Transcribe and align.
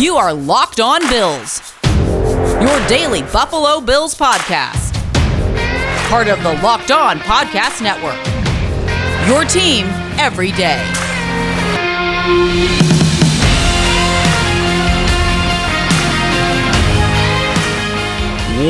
You 0.00 0.16
are 0.16 0.32
Locked 0.32 0.80
On 0.80 0.98
Bills, 1.10 1.74
your 1.84 2.88
daily 2.88 3.20
Buffalo 3.20 3.82
Bills 3.82 4.14
podcast. 4.14 4.94
Part 6.08 6.26
of 6.26 6.42
the 6.42 6.54
Locked 6.62 6.90
On 6.90 7.18
Podcast 7.18 7.82
Network. 7.82 8.16
Your 9.28 9.44
team 9.44 9.84
every 10.18 10.52
day. 10.52 10.82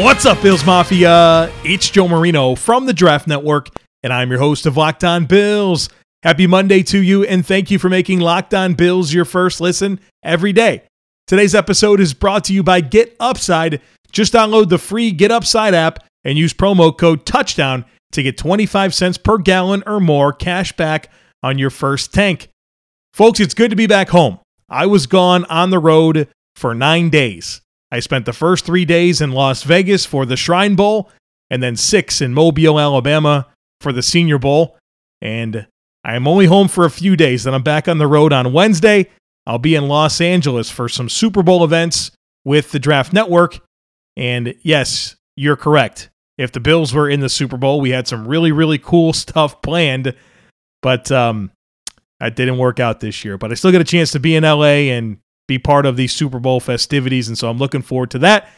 What's 0.02 0.26
up, 0.26 0.42
Bills 0.42 0.66
Mafia? 0.66 1.48
It's 1.62 1.88
Joe 1.90 2.08
Marino 2.08 2.56
from 2.56 2.86
the 2.86 2.92
Draft 2.92 3.28
Network, 3.28 3.68
and 4.02 4.12
I'm 4.12 4.30
your 4.30 4.40
host 4.40 4.66
of 4.66 4.76
Locked 4.76 5.04
On 5.04 5.26
Bills. 5.26 5.90
Happy 6.24 6.48
Monday 6.48 6.82
to 6.82 6.98
you, 6.98 7.22
and 7.22 7.46
thank 7.46 7.70
you 7.70 7.78
for 7.78 7.88
making 7.88 8.18
Locked 8.18 8.52
On 8.52 8.74
Bills 8.74 9.14
your 9.14 9.24
first 9.24 9.60
listen 9.60 10.00
every 10.24 10.53
day. 10.53 10.82
Today's 11.30 11.54
episode 11.54 12.00
is 12.00 12.12
brought 12.12 12.43
to 12.46 12.52
you 12.52 12.64
by 12.64 12.80
Get 12.80 13.14
Upside. 13.20 13.80
Just 14.11 14.32
download 14.32 14.68
the 14.68 14.79
free 14.79 15.12
Get 15.12 15.30
Upside 15.30 15.75
app 15.75 16.04
and 16.25 16.36
use 16.36 16.52
promo 16.52 16.98
code 16.98 17.25
TOUCHDOWN 17.25 17.84
to 18.11 18.22
get 18.25 18.36
25 18.36 18.93
cents 18.93 19.16
per 19.16 19.38
gallon 19.38 19.85
or 19.86 20.00
more 20.00 20.32
cash 20.32 20.72
back 20.72 21.08
on 21.40 21.57
your 21.57 21.71
first 21.71 22.12
tank. 22.12 22.48
Folks, 23.14 23.38
it's 23.38 23.54
good 23.54 23.71
to 23.71 23.76
be 23.76 23.86
back 23.86 24.08
home. 24.08 24.40
I 24.68 24.86
was 24.86 25.07
gone 25.07 25.44
on 25.44 25.71
the 25.71 25.79
road 25.79 26.26
for 26.57 26.74
nine 26.74 27.11
days. 27.11 27.60
I 27.93 28.00
spent 28.00 28.26
the 28.26 28.32
first 28.32 28.64
three 28.64 28.85
days 28.85 29.21
in 29.21 29.30
Las 29.30 29.62
Vegas 29.62 30.04
for 30.04 30.26
the 30.26 30.36
Shrine 30.36 30.74
Bowl, 30.74 31.12
and 31.49 31.62
then 31.62 31.76
six 31.76 32.20
in 32.20 32.34
Mobile, 32.34 32.80
Alabama 32.80 33.47
for 33.80 33.92
the 33.92 34.02
Senior 34.02 34.38
Bowl. 34.38 34.77
And 35.22 35.69
I 36.02 36.16
am 36.16 36.27
only 36.27 36.47
home 36.47 36.66
for 36.66 36.84
a 36.84 36.91
few 36.91 37.14
days. 37.14 37.44
Then 37.44 37.55
I'm 37.55 37.62
back 37.62 37.86
on 37.86 37.98
the 37.98 38.08
road 38.08 38.33
on 38.33 38.52
Wednesday. 38.52 39.08
I'll 39.50 39.59
be 39.59 39.75
in 39.75 39.89
Los 39.89 40.20
Angeles 40.20 40.70
for 40.70 40.89
some 40.89 41.09
Super 41.09 41.42
Bowl 41.42 41.64
events 41.64 42.12
with 42.44 42.70
the 42.70 42.78
Draft 42.78 43.12
Network. 43.12 43.58
And 44.16 44.55
yes, 44.62 45.16
you're 45.34 45.56
correct. 45.56 46.08
If 46.38 46.52
the 46.52 46.61
Bills 46.61 46.94
were 46.94 47.11
in 47.11 47.19
the 47.19 47.28
Super 47.28 47.56
Bowl, 47.56 47.80
we 47.80 47.91
had 47.91 48.06
some 48.06 48.28
really, 48.28 48.52
really 48.52 48.78
cool 48.78 49.12
stuff 49.12 49.61
planned, 49.61 50.14
but 50.83 51.11
um, 51.11 51.50
that 52.20 52.36
didn't 52.36 52.58
work 52.58 52.78
out 52.78 53.00
this 53.00 53.24
year. 53.24 53.39
But 53.39 53.50
I 53.50 53.55
still 53.55 53.72
get 53.72 53.80
a 53.80 53.84
chance 53.84 54.12
to 54.12 54.20
be 54.20 54.36
in 54.36 54.44
LA 54.44 54.92
and 54.94 55.19
be 55.48 55.58
part 55.58 55.84
of 55.84 55.96
these 55.96 56.12
Super 56.12 56.39
Bowl 56.39 56.61
festivities. 56.61 57.27
And 57.27 57.36
so 57.36 57.50
I'm 57.50 57.58
looking 57.58 57.83
forward 57.83 58.12
to 58.12 58.20
that. 58.20 58.48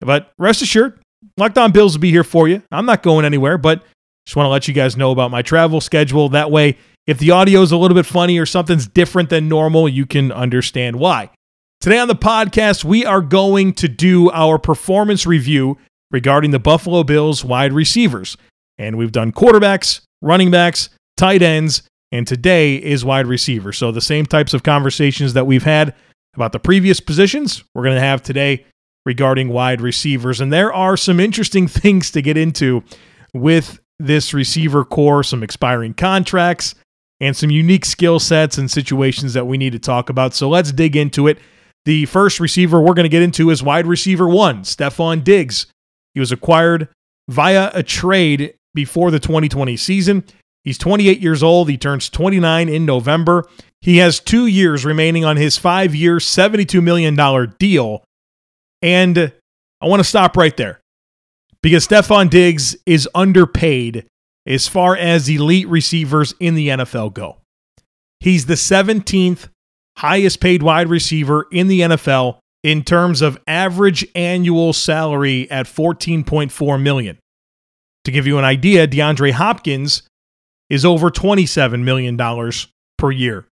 But 0.00 0.32
rest 0.38 0.60
assured, 0.60 1.00
Locked 1.38 1.56
On 1.56 1.72
Bills 1.72 1.94
will 1.94 2.02
be 2.02 2.10
here 2.10 2.24
for 2.24 2.46
you. 2.46 2.62
I'm 2.70 2.84
not 2.84 3.02
going 3.02 3.24
anywhere, 3.24 3.56
but 3.56 3.82
just 4.26 4.36
want 4.36 4.44
to 4.44 4.50
let 4.50 4.68
you 4.68 4.74
guys 4.74 4.98
know 4.98 5.12
about 5.12 5.30
my 5.30 5.40
travel 5.40 5.80
schedule. 5.80 6.28
That 6.28 6.50
way, 6.50 6.76
if 7.06 7.18
the 7.18 7.30
audio 7.30 7.62
is 7.62 7.72
a 7.72 7.76
little 7.76 7.94
bit 7.94 8.06
funny 8.06 8.38
or 8.38 8.46
something's 8.46 8.86
different 8.86 9.30
than 9.30 9.48
normal, 9.48 9.88
you 9.88 10.06
can 10.06 10.30
understand 10.30 10.96
why. 10.96 11.30
Today 11.80 11.98
on 11.98 12.08
the 12.08 12.14
podcast, 12.14 12.84
we 12.84 13.04
are 13.04 13.20
going 13.20 13.72
to 13.74 13.88
do 13.88 14.30
our 14.30 14.58
performance 14.58 15.26
review 15.26 15.78
regarding 16.12 16.52
the 16.52 16.60
Buffalo 16.60 17.02
Bills 17.02 17.44
wide 17.44 17.72
receivers. 17.72 18.36
And 18.78 18.96
we've 18.96 19.10
done 19.10 19.32
quarterbacks, 19.32 20.02
running 20.20 20.50
backs, 20.50 20.90
tight 21.16 21.42
ends, 21.42 21.82
and 22.12 22.26
today 22.26 22.76
is 22.76 23.04
wide 23.04 23.26
receiver. 23.26 23.72
So 23.72 23.90
the 23.90 24.00
same 24.00 24.26
types 24.26 24.54
of 24.54 24.62
conversations 24.62 25.32
that 25.32 25.46
we've 25.46 25.64
had 25.64 25.94
about 26.34 26.52
the 26.52 26.60
previous 26.60 27.00
positions 27.00 27.64
we're 27.74 27.82
going 27.82 27.96
to 27.96 28.00
have 28.00 28.22
today 28.22 28.64
regarding 29.04 29.48
wide 29.48 29.80
receivers. 29.80 30.40
And 30.40 30.52
there 30.52 30.72
are 30.72 30.96
some 30.96 31.18
interesting 31.18 31.66
things 31.68 32.12
to 32.12 32.22
get 32.22 32.36
into 32.36 32.84
with 33.34 33.80
this 33.98 34.32
receiver 34.32 34.84
corps, 34.84 35.24
some 35.24 35.42
expiring 35.42 35.94
contracts, 35.94 36.74
and 37.22 37.36
some 37.36 37.50
unique 37.50 37.84
skill 37.84 38.18
sets 38.18 38.58
and 38.58 38.68
situations 38.68 39.32
that 39.32 39.46
we 39.46 39.56
need 39.56 39.72
to 39.72 39.78
talk 39.78 40.10
about. 40.10 40.34
So 40.34 40.48
let's 40.48 40.72
dig 40.72 40.96
into 40.96 41.28
it. 41.28 41.38
The 41.84 42.04
first 42.06 42.40
receiver 42.40 42.80
we're 42.80 42.94
going 42.94 43.04
to 43.04 43.08
get 43.08 43.22
into 43.22 43.50
is 43.50 43.62
wide 43.62 43.86
receiver 43.86 44.28
one, 44.28 44.62
Stefon 44.62 45.22
Diggs. 45.22 45.66
He 46.14 46.20
was 46.20 46.32
acquired 46.32 46.88
via 47.30 47.70
a 47.72 47.84
trade 47.84 48.54
before 48.74 49.12
the 49.12 49.20
2020 49.20 49.76
season. 49.76 50.24
He's 50.64 50.78
28 50.78 51.20
years 51.20 51.44
old. 51.44 51.70
He 51.70 51.78
turns 51.78 52.10
29 52.10 52.68
in 52.68 52.84
November. 52.84 53.48
He 53.80 53.98
has 53.98 54.18
two 54.18 54.46
years 54.46 54.84
remaining 54.84 55.24
on 55.24 55.36
his 55.36 55.56
five 55.56 55.94
year, 55.94 56.16
$72 56.16 56.82
million 56.82 57.16
deal. 57.58 58.04
And 58.80 59.32
I 59.80 59.86
want 59.86 60.00
to 60.00 60.04
stop 60.04 60.36
right 60.36 60.56
there 60.56 60.80
because 61.62 61.86
Stefon 61.86 62.30
Diggs 62.30 62.76
is 62.84 63.08
underpaid 63.14 64.06
as 64.46 64.68
far 64.68 64.96
as 64.96 65.28
elite 65.28 65.68
receivers 65.68 66.34
in 66.40 66.54
the 66.54 66.68
NFL 66.68 67.14
go. 67.14 67.38
He's 68.20 68.46
the 68.46 68.54
17th 68.54 69.48
highest 69.98 70.40
paid 70.40 70.62
wide 70.62 70.88
receiver 70.88 71.46
in 71.52 71.68
the 71.68 71.80
NFL 71.80 72.38
in 72.62 72.82
terms 72.84 73.22
of 73.22 73.38
average 73.46 74.06
annual 74.14 74.72
salary 74.72 75.50
at 75.50 75.66
14.4 75.66 76.80
million. 76.80 77.18
To 78.04 78.10
give 78.10 78.26
you 78.26 78.38
an 78.38 78.44
idea, 78.44 78.86
DeAndre 78.86 79.32
Hopkins 79.32 80.02
is 80.70 80.84
over 80.84 81.10
$27 81.10 81.82
million 81.82 82.16
per 82.98 83.10
year. 83.10 83.46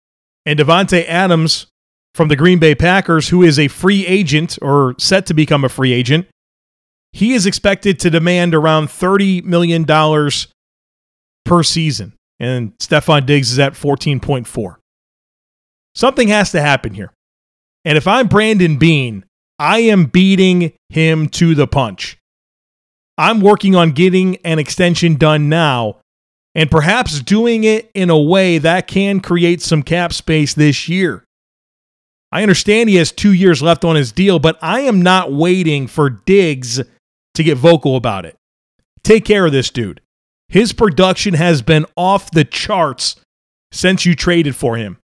And 0.47 0.59
Davante 0.59 1.07
Adams 1.07 1.67
from 2.15 2.29
the 2.29 2.37
Green 2.37 2.59
Bay 2.59 2.75
Packers, 2.75 3.29
who 3.29 3.43
is 3.43 3.59
a 3.59 3.69
free 3.69 4.07
agent 4.07 4.59
or 4.63 4.95
set 4.99 5.27
to 5.27 5.35
become 5.35 5.65
a 5.65 5.69
free 5.69 5.93
agent, 5.93 6.27
he 7.13 7.35
is 7.35 7.47
expected 7.47 7.99
to 8.01 8.11
demand 8.11 8.55
around 8.55 8.89
$30 8.89 9.45
million 9.45 9.85
per 11.51 11.65
season. 11.65 12.13
And 12.39 12.79
Stefon 12.79 13.27
Diggs 13.27 13.51
is 13.51 13.59
at 13.59 13.73
14.4. 13.73 14.77
Something 15.97 16.29
has 16.29 16.53
to 16.53 16.61
happen 16.61 16.95
here. 16.95 17.13
And 17.85 17.99
if 17.99 18.07
I'm 18.07 18.29
Brandon 18.29 18.79
Beane, 18.79 19.25
I 19.59 19.81
am 19.81 20.05
beating 20.05 20.73
him 20.91 21.29
to 21.31 21.57
the 21.57 21.67
punch. 21.67 22.19
I'm 23.19 23.41
working 23.41 23.75
on 23.75 23.91
getting 23.91 24.37
an 24.45 24.61
extension 24.61 25.17
done 25.17 25.49
now 25.49 25.97
and 26.55 26.71
perhaps 26.71 27.21
doing 27.21 27.65
it 27.65 27.91
in 27.95 28.11
a 28.11 28.19
way 28.19 28.59
that 28.59 28.87
can 28.87 29.19
create 29.19 29.61
some 29.61 29.83
cap 29.83 30.13
space 30.13 30.55
this 30.55 30.89
year. 30.89 31.25
I 32.31 32.43
understand 32.43 32.89
he 32.89 32.97
has 32.97 33.11
two 33.11 33.33
years 33.33 33.61
left 33.61 33.85
on 33.85 33.97
his 33.97 34.13
deal, 34.13 34.39
but 34.39 34.57
I 34.63 34.83
am 34.83 35.03
not 35.03 35.33
waiting 35.33 35.89
for 35.89 36.11
Diggs 36.11 36.81
to 37.35 37.43
get 37.43 37.59
vocal 37.59 37.97
about 37.97 38.25
it. 38.25 38.37
Take 39.03 39.25
care 39.25 39.47
of 39.47 39.53
this 39.53 39.71
dude. 39.71 40.01
His 40.51 40.73
production 40.73 41.35
has 41.35 41.63
been 41.63 41.87
off 41.97 42.31
the 42.33 42.45
charts 42.45 43.17
since 43.73 44.05
you 44.05 44.15
traded 44.17 44.57
for 44.57 44.77
him. 44.77 44.99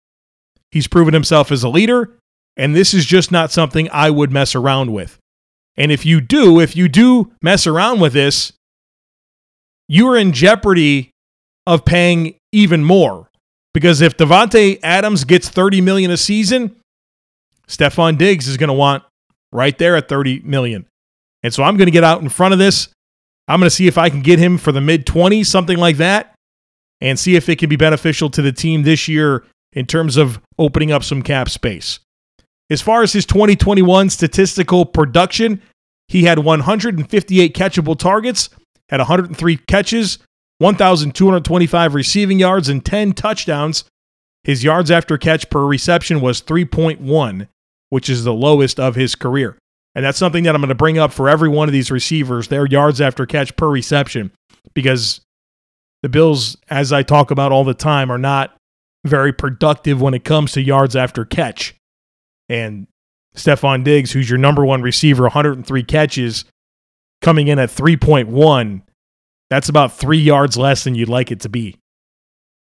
He's 0.70 0.88
proven 0.88 1.14
himself 1.14 1.52
as 1.52 1.62
a 1.62 1.68
leader, 1.68 2.16
and 2.56 2.74
this 2.74 2.94
is 2.94 3.04
just 3.04 3.30
not 3.30 3.52
something 3.52 3.88
I 3.92 4.10
would 4.10 4.32
mess 4.32 4.54
around 4.54 4.92
with. 4.92 5.18
And 5.76 5.92
if 5.92 6.06
you 6.06 6.20
do, 6.20 6.60
if 6.60 6.74
you 6.74 6.88
do 6.88 7.30
mess 7.42 7.66
around 7.66 8.00
with 8.00 8.14
this, 8.14 8.52
you 9.86 10.08
are 10.08 10.16
in 10.16 10.32
jeopardy 10.32 11.10
of 11.66 11.84
paying 11.84 12.36
even 12.52 12.82
more. 12.82 13.28
Because 13.74 14.00
if 14.00 14.16
Davante 14.16 14.78
Adams 14.82 15.24
gets 15.24 15.48
30 15.48 15.82
million 15.82 16.10
a 16.10 16.16
season, 16.16 16.76
Stefon 17.68 18.16
Diggs 18.16 18.48
is 18.48 18.56
going 18.56 18.68
to 18.68 18.74
want 18.74 19.02
right 19.52 19.76
there 19.76 19.96
at 19.96 20.08
30 20.08 20.40
million. 20.40 20.86
And 21.42 21.52
so 21.52 21.62
I'm 21.62 21.76
going 21.76 21.86
to 21.86 21.92
get 21.92 22.04
out 22.04 22.22
in 22.22 22.28
front 22.28 22.54
of 22.54 22.58
this. 22.58 22.88
I'm 23.48 23.60
going 23.60 23.68
to 23.68 23.74
see 23.74 23.86
if 23.86 23.98
I 23.98 24.10
can 24.10 24.22
get 24.22 24.38
him 24.38 24.58
for 24.58 24.72
the 24.72 24.80
mid 24.80 25.06
20s, 25.06 25.46
something 25.46 25.78
like 25.78 25.98
that, 25.98 26.34
and 27.00 27.18
see 27.18 27.36
if 27.36 27.48
it 27.48 27.58
can 27.58 27.68
be 27.68 27.76
beneficial 27.76 28.30
to 28.30 28.42
the 28.42 28.52
team 28.52 28.82
this 28.82 29.08
year 29.08 29.44
in 29.72 29.86
terms 29.86 30.16
of 30.16 30.40
opening 30.58 30.92
up 30.92 31.04
some 31.04 31.22
cap 31.22 31.50
space. 31.50 31.98
As 32.70 32.80
far 32.80 33.02
as 33.02 33.12
his 33.12 33.26
2021 33.26 34.08
statistical 34.08 34.86
production, 34.86 35.60
he 36.08 36.24
had 36.24 36.38
158 36.38 37.54
catchable 37.54 37.98
targets, 37.98 38.48
had 38.88 39.00
103 39.00 39.56
catches, 39.68 40.18
1,225 40.58 41.94
receiving 41.94 42.38
yards, 42.38 42.68
and 42.68 42.84
10 42.84 43.12
touchdowns. 43.12 43.84
His 44.44 44.64
yards 44.64 44.90
after 44.90 45.18
catch 45.18 45.50
per 45.50 45.64
reception 45.64 46.20
was 46.20 46.40
3.1, 46.42 47.48
which 47.90 48.08
is 48.08 48.24
the 48.24 48.34
lowest 48.34 48.78
of 48.78 48.94
his 48.94 49.14
career. 49.14 49.58
And 49.94 50.04
that's 50.04 50.18
something 50.18 50.44
that 50.44 50.54
I'm 50.54 50.60
going 50.60 50.68
to 50.68 50.74
bring 50.74 50.98
up 50.98 51.12
for 51.12 51.28
every 51.28 51.48
one 51.48 51.68
of 51.68 51.72
these 51.72 51.90
receivers, 51.90 52.48
their 52.48 52.66
yards 52.66 53.00
after 53.00 53.26
catch 53.26 53.54
per 53.56 53.68
reception, 53.68 54.32
because 54.74 55.20
the 56.02 56.08
Bills, 56.08 56.56
as 56.68 56.92
I 56.92 57.02
talk 57.02 57.30
about 57.30 57.52
all 57.52 57.64
the 57.64 57.74
time, 57.74 58.10
are 58.10 58.18
not 58.18 58.56
very 59.04 59.32
productive 59.32 60.00
when 60.00 60.14
it 60.14 60.24
comes 60.24 60.52
to 60.52 60.62
yards 60.62 60.96
after 60.96 61.24
catch. 61.24 61.74
And 62.48 62.88
Stefon 63.36 63.84
Diggs, 63.84 64.12
who's 64.12 64.28
your 64.28 64.38
number 64.38 64.64
one 64.64 64.82
receiver, 64.82 65.22
103 65.24 65.82
catches, 65.84 66.44
coming 67.20 67.48
in 67.48 67.58
at 67.58 67.70
3.1 67.70 68.82
that's 69.50 69.68
about 69.68 69.92
three 69.92 70.18
yards 70.18 70.56
less 70.56 70.84
than 70.84 70.94
you'd 70.94 71.08
like 71.08 71.30
it 71.30 71.40
to 71.40 71.48
be. 71.48 71.76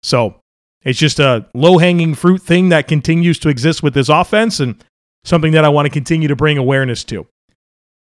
So 0.02 0.36
it's 0.82 0.98
just 0.98 1.18
a 1.18 1.46
low 1.54 1.78
hanging 1.78 2.14
fruit 2.14 2.42
thing 2.42 2.70
that 2.70 2.88
continues 2.88 3.38
to 3.40 3.48
exist 3.48 3.82
with 3.82 3.94
this 3.94 4.08
offense 4.08 4.60
and 4.60 4.82
something 5.24 5.52
that 5.52 5.64
I 5.64 5.68
want 5.68 5.86
to 5.86 5.90
continue 5.90 6.28
to 6.28 6.36
bring 6.36 6.58
awareness 6.58 7.04
to. 7.04 7.26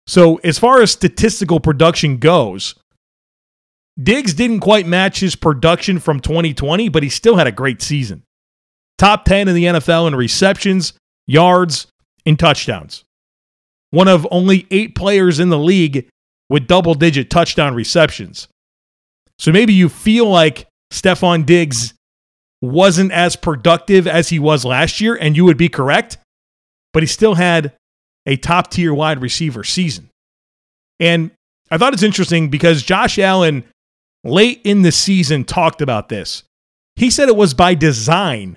So, 0.06 0.36
as 0.44 0.58
far 0.58 0.82
as 0.82 0.90
statistical 0.90 1.60
production 1.60 2.18
goes, 2.18 2.74
Diggs 4.00 4.34
didn't 4.34 4.60
quite 4.60 4.86
match 4.86 5.20
his 5.20 5.36
production 5.36 5.98
from 5.98 6.20
2020, 6.20 6.88
but 6.88 7.02
he 7.02 7.08
still 7.08 7.36
had 7.36 7.46
a 7.46 7.52
great 7.52 7.80
season. 7.80 8.22
Top 8.98 9.24
10 9.24 9.48
in 9.48 9.54
the 9.54 9.64
NFL 9.64 10.08
in 10.08 10.14
receptions, 10.14 10.92
yards, 11.26 11.86
and 12.26 12.38
touchdowns. 12.38 13.04
One 13.90 14.08
of 14.08 14.26
only 14.30 14.66
eight 14.70 14.94
players 14.94 15.38
in 15.38 15.50
the 15.50 15.58
league 15.58 16.08
with 16.50 16.66
double 16.66 16.94
digit 16.94 17.30
touchdown 17.30 17.74
receptions. 17.74 18.48
So 19.38 19.52
maybe 19.52 19.72
you 19.72 19.88
feel 19.88 20.28
like 20.28 20.66
Stefon 20.92 21.46
Diggs 21.46 21.94
wasn't 22.60 23.12
as 23.12 23.36
productive 23.36 24.06
as 24.06 24.28
he 24.28 24.38
was 24.38 24.64
last 24.64 25.00
year, 25.00 25.16
and 25.16 25.36
you 25.36 25.44
would 25.44 25.56
be 25.56 25.68
correct, 25.68 26.18
but 26.94 27.02
he 27.02 27.06
still 27.06 27.34
had 27.34 27.74
a 28.24 28.36
top 28.36 28.70
tier 28.70 28.94
wide 28.94 29.20
receiver 29.20 29.64
season. 29.64 30.08
And 30.98 31.32
I 31.70 31.76
thought 31.76 31.92
it's 31.92 32.02
interesting 32.02 32.48
because 32.48 32.82
Josh 32.82 33.18
Allen 33.18 33.64
late 34.22 34.62
in 34.64 34.80
the 34.80 34.92
season 34.92 35.44
talked 35.44 35.82
about 35.82 36.08
this. 36.08 36.44
He 36.96 37.10
said 37.10 37.28
it 37.28 37.36
was 37.36 37.52
by 37.52 37.74
design 37.74 38.56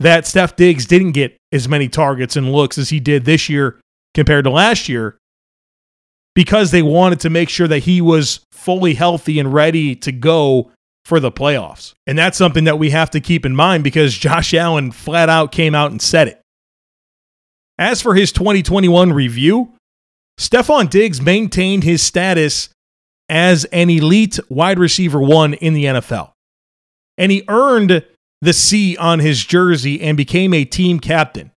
that 0.00 0.26
Steph 0.26 0.56
Diggs 0.56 0.86
didn't 0.86 1.12
get 1.12 1.36
as 1.52 1.68
many 1.68 1.88
targets 1.88 2.34
and 2.34 2.50
looks 2.50 2.78
as 2.78 2.88
he 2.88 2.98
did 2.98 3.24
this 3.24 3.48
year 3.48 3.78
compared 4.14 4.44
to 4.44 4.50
last 4.50 4.88
year 4.88 5.18
because 6.34 6.70
they 6.70 6.82
wanted 6.82 7.20
to 7.20 7.30
make 7.30 7.48
sure 7.48 7.68
that 7.68 7.80
he 7.80 8.00
was 8.00 8.40
fully 8.50 8.94
healthy 8.94 9.38
and 9.38 9.52
ready 9.52 9.94
to 9.94 10.10
go 10.10 10.72
for 11.04 11.20
the 11.20 11.30
playoffs. 11.30 11.92
And 12.06 12.18
that's 12.18 12.38
something 12.38 12.64
that 12.64 12.78
we 12.78 12.90
have 12.90 13.10
to 13.10 13.20
keep 13.20 13.44
in 13.44 13.54
mind 13.54 13.84
because 13.84 14.14
Josh 14.18 14.54
Allen 14.54 14.90
flat 14.90 15.28
out 15.28 15.52
came 15.52 15.74
out 15.74 15.90
and 15.90 16.00
said 16.00 16.28
it. 16.28 16.40
As 17.78 18.00
for 18.00 18.14
his 18.14 18.30
2021 18.32 19.12
review, 19.12 19.72
Stefon 20.38 20.88
Diggs 20.88 21.20
maintained 21.20 21.84
his 21.84 22.02
status 22.02 22.68
as 23.28 23.64
an 23.66 23.90
elite 23.90 24.38
wide 24.48 24.78
receiver 24.78 25.20
one 25.20 25.54
in 25.54 25.74
the 25.74 25.84
NFL. 25.84 26.32
And 27.16 27.32
he 27.32 27.44
earned 27.48 28.04
the 28.40 28.52
C 28.52 28.96
on 28.96 29.20
his 29.20 29.44
jersey 29.44 30.00
and 30.00 30.16
became 30.16 30.52
a 30.52 30.64
team 30.64 31.00
captain. 31.00 31.50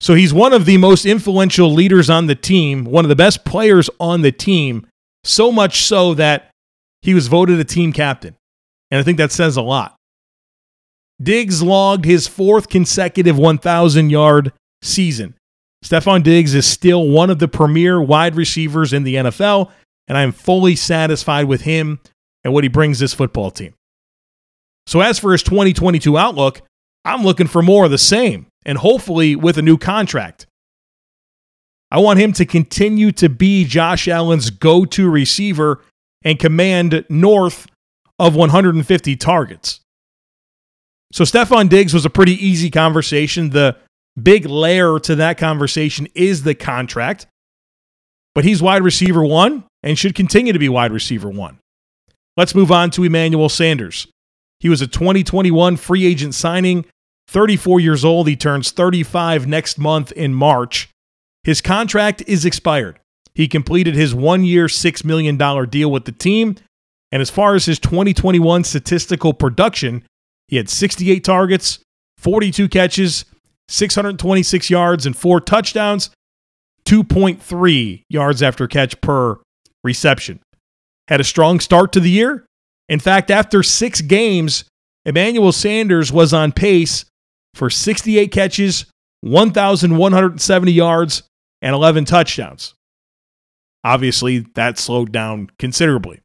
So 0.00 0.14
he's 0.14 0.32
one 0.32 0.52
of 0.52 0.64
the 0.64 0.78
most 0.78 1.04
influential 1.04 1.72
leaders 1.72 2.08
on 2.08 2.26
the 2.26 2.34
team, 2.34 2.84
one 2.84 3.04
of 3.04 3.10
the 3.10 3.16
best 3.16 3.44
players 3.44 3.90
on 4.00 4.22
the 4.22 4.32
team, 4.32 4.86
so 5.24 5.52
much 5.52 5.82
so 5.82 6.14
that 6.14 6.50
he 7.02 7.12
was 7.14 7.28
voted 7.28 7.60
a 7.60 7.64
team 7.64 7.92
captain. 7.92 8.34
And 8.90 8.98
I 8.98 9.02
think 9.02 9.18
that 9.18 9.30
says 9.30 9.56
a 9.56 9.62
lot. 9.62 9.96
Diggs 11.22 11.62
logged 11.62 12.06
his 12.06 12.26
fourth 12.26 12.70
consecutive 12.70 13.38
1,000 13.38 14.08
yard 14.08 14.52
season. 14.82 15.34
Stefon 15.84 16.22
Diggs 16.22 16.54
is 16.54 16.66
still 16.66 17.08
one 17.08 17.30
of 17.30 17.38
the 17.38 17.48
premier 17.48 18.00
wide 18.00 18.36
receivers 18.36 18.92
in 18.92 19.02
the 19.02 19.14
NFL, 19.16 19.70
and 20.08 20.18
I 20.18 20.22
am 20.22 20.32
fully 20.32 20.76
satisfied 20.76 21.46
with 21.46 21.62
him 21.62 22.00
and 22.44 22.52
what 22.52 22.64
he 22.64 22.68
brings 22.68 22.98
this 22.98 23.14
football 23.14 23.50
team. 23.50 23.74
So, 24.86 25.00
as 25.00 25.18
for 25.18 25.32
his 25.32 25.42
2022 25.42 26.18
outlook, 26.18 26.62
I'm 27.04 27.22
looking 27.22 27.46
for 27.46 27.62
more 27.62 27.86
of 27.86 27.90
the 27.90 27.98
same 27.98 28.46
and 28.66 28.76
hopefully 28.78 29.36
with 29.36 29.56
a 29.56 29.62
new 29.62 29.78
contract. 29.78 30.46
I 31.90 31.98
want 31.98 32.20
him 32.20 32.32
to 32.34 32.44
continue 32.44 33.10
to 33.12 33.28
be 33.28 33.64
Josh 33.64 34.06
Allen's 34.06 34.50
go 34.50 34.84
to 34.84 35.10
receiver 35.10 35.82
and 36.22 36.38
command 36.38 37.04
north 37.08 37.66
of 38.18 38.36
150 38.36 39.16
targets. 39.16 39.80
So, 41.12 41.24
Stefon 41.24 41.68
Diggs 41.68 41.94
was 41.94 42.04
a 42.04 42.10
pretty 42.10 42.34
easy 42.34 42.70
conversation. 42.70 43.50
The 43.50 43.76
big 44.20 44.46
layer 44.46 44.98
to 45.00 45.14
that 45.16 45.38
conversation 45.38 46.06
is 46.14 46.42
the 46.42 46.54
contract, 46.54 47.26
but 48.34 48.44
he's 48.44 48.62
wide 48.62 48.82
receiver 48.82 49.24
one 49.24 49.64
and 49.82 49.98
should 49.98 50.14
continue 50.14 50.52
to 50.52 50.58
be 50.58 50.68
wide 50.68 50.92
receiver 50.92 51.28
one. 51.28 51.58
Let's 52.36 52.54
move 52.54 52.70
on 52.70 52.90
to 52.92 53.04
Emmanuel 53.04 53.48
Sanders. 53.48 54.06
He 54.60 54.68
was 54.68 54.82
a 54.82 54.86
2021 54.86 55.76
free 55.76 56.06
agent 56.06 56.34
signing 56.34 56.84
34 57.28 57.80
years 57.80 58.04
old. 58.04 58.28
He 58.28 58.36
turns 58.36 58.70
35 58.70 59.46
next 59.46 59.78
month 59.78 60.12
in 60.12 60.34
March. 60.34 60.88
His 61.44 61.60
contract 61.60 62.22
is 62.26 62.44
expired. 62.44 63.00
He 63.34 63.48
completed 63.48 63.94
his 63.94 64.14
one 64.14 64.44
year, 64.44 64.66
$6 64.66 65.04
million 65.04 65.36
deal 65.68 65.90
with 65.90 66.04
the 66.04 66.12
team. 66.12 66.56
And 67.12 67.22
as 67.22 67.30
far 67.30 67.54
as 67.54 67.64
his 67.64 67.78
2021 67.78 68.64
statistical 68.64 69.32
production, 69.32 70.04
he 70.48 70.56
had 70.56 70.68
68 70.68 71.24
targets, 71.24 71.78
42 72.18 72.68
catches, 72.68 73.24
626 73.70 74.68
yards, 74.68 75.06
and 75.06 75.16
four 75.16 75.40
touchdowns, 75.40 76.10
2.3 76.84 78.02
yards 78.08 78.42
after 78.42 78.66
catch 78.66 79.00
per 79.00 79.38
reception. 79.84 80.40
Had 81.08 81.20
a 81.20 81.24
strong 81.24 81.60
start 81.60 81.92
to 81.92 82.00
the 82.00 82.10
year. 82.10 82.44
In 82.88 83.00
fact, 83.00 83.30
after 83.30 83.62
six 83.62 84.00
games, 84.00 84.64
Emmanuel 85.04 85.52
Sanders 85.52 86.12
was 86.12 86.34
on 86.34 86.52
pace 86.52 87.04
for 87.54 87.70
68 87.70 88.32
catches, 88.32 88.86
1,170 89.22 90.72
yards, 90.72 91.22
and 91.62 91.74
11 91.74 92.04
touchdowns. 92.04 92.74
Obviously, 93.84 94.40
that 94.54 94.78
slowed 94.78 95.12
down 95.12 95.50
considerably. 95.58 96.20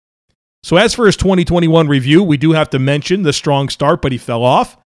So, 0.63 0.77
as 0.77 0.95
for 0.95 1.05
his 1.05 1.15
2021 1.15 1.87
review, 1.87 2.23
we 2.23 2.37
do 2.37 2.53
have 2.53 2.71
to 2.71 2.79
mention 2.79 3.21
the 3.21 3.33
strong 3.33 3.69
start, 3.69 4.01
but 4.01 4.11
he 4.11 4.17
fell 4.17 4.43
off. 4.43 4.77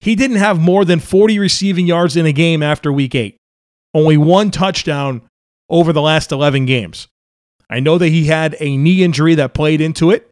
He 0.00 0.14
didn't 0.14 0.38
have 0.38 0.58
more 0.58 0.84
than 0.84 0.98
40 0.98 1.38
receiving 1.38 1.86
yards 1.86 2.16
in 2.16 2.26
a 2.26 2.32
game 2.32 2.62
after 2.62 2.92
week 2.92 3.14
eight, 3.14 3.36
only 3.94 4.16
one 4.16 4.50
touchdown 4.50 5.22
over 5.68 5.92
the 5.92 6.02
last 6.02 6.32
11 6.32 6.66
games. 6.66 7.08
I 7.68 7.80
know 7.80 7.98
that 7.98 8.08
he 8.08 8.24
had 8.24 8.56
a 8.58 8.76
knee 8.76 9.04
injury 9.04 9.34
that 9.36 9.54
played 9.54 9.80
into 9.80 10.10
it, 10.10 10.28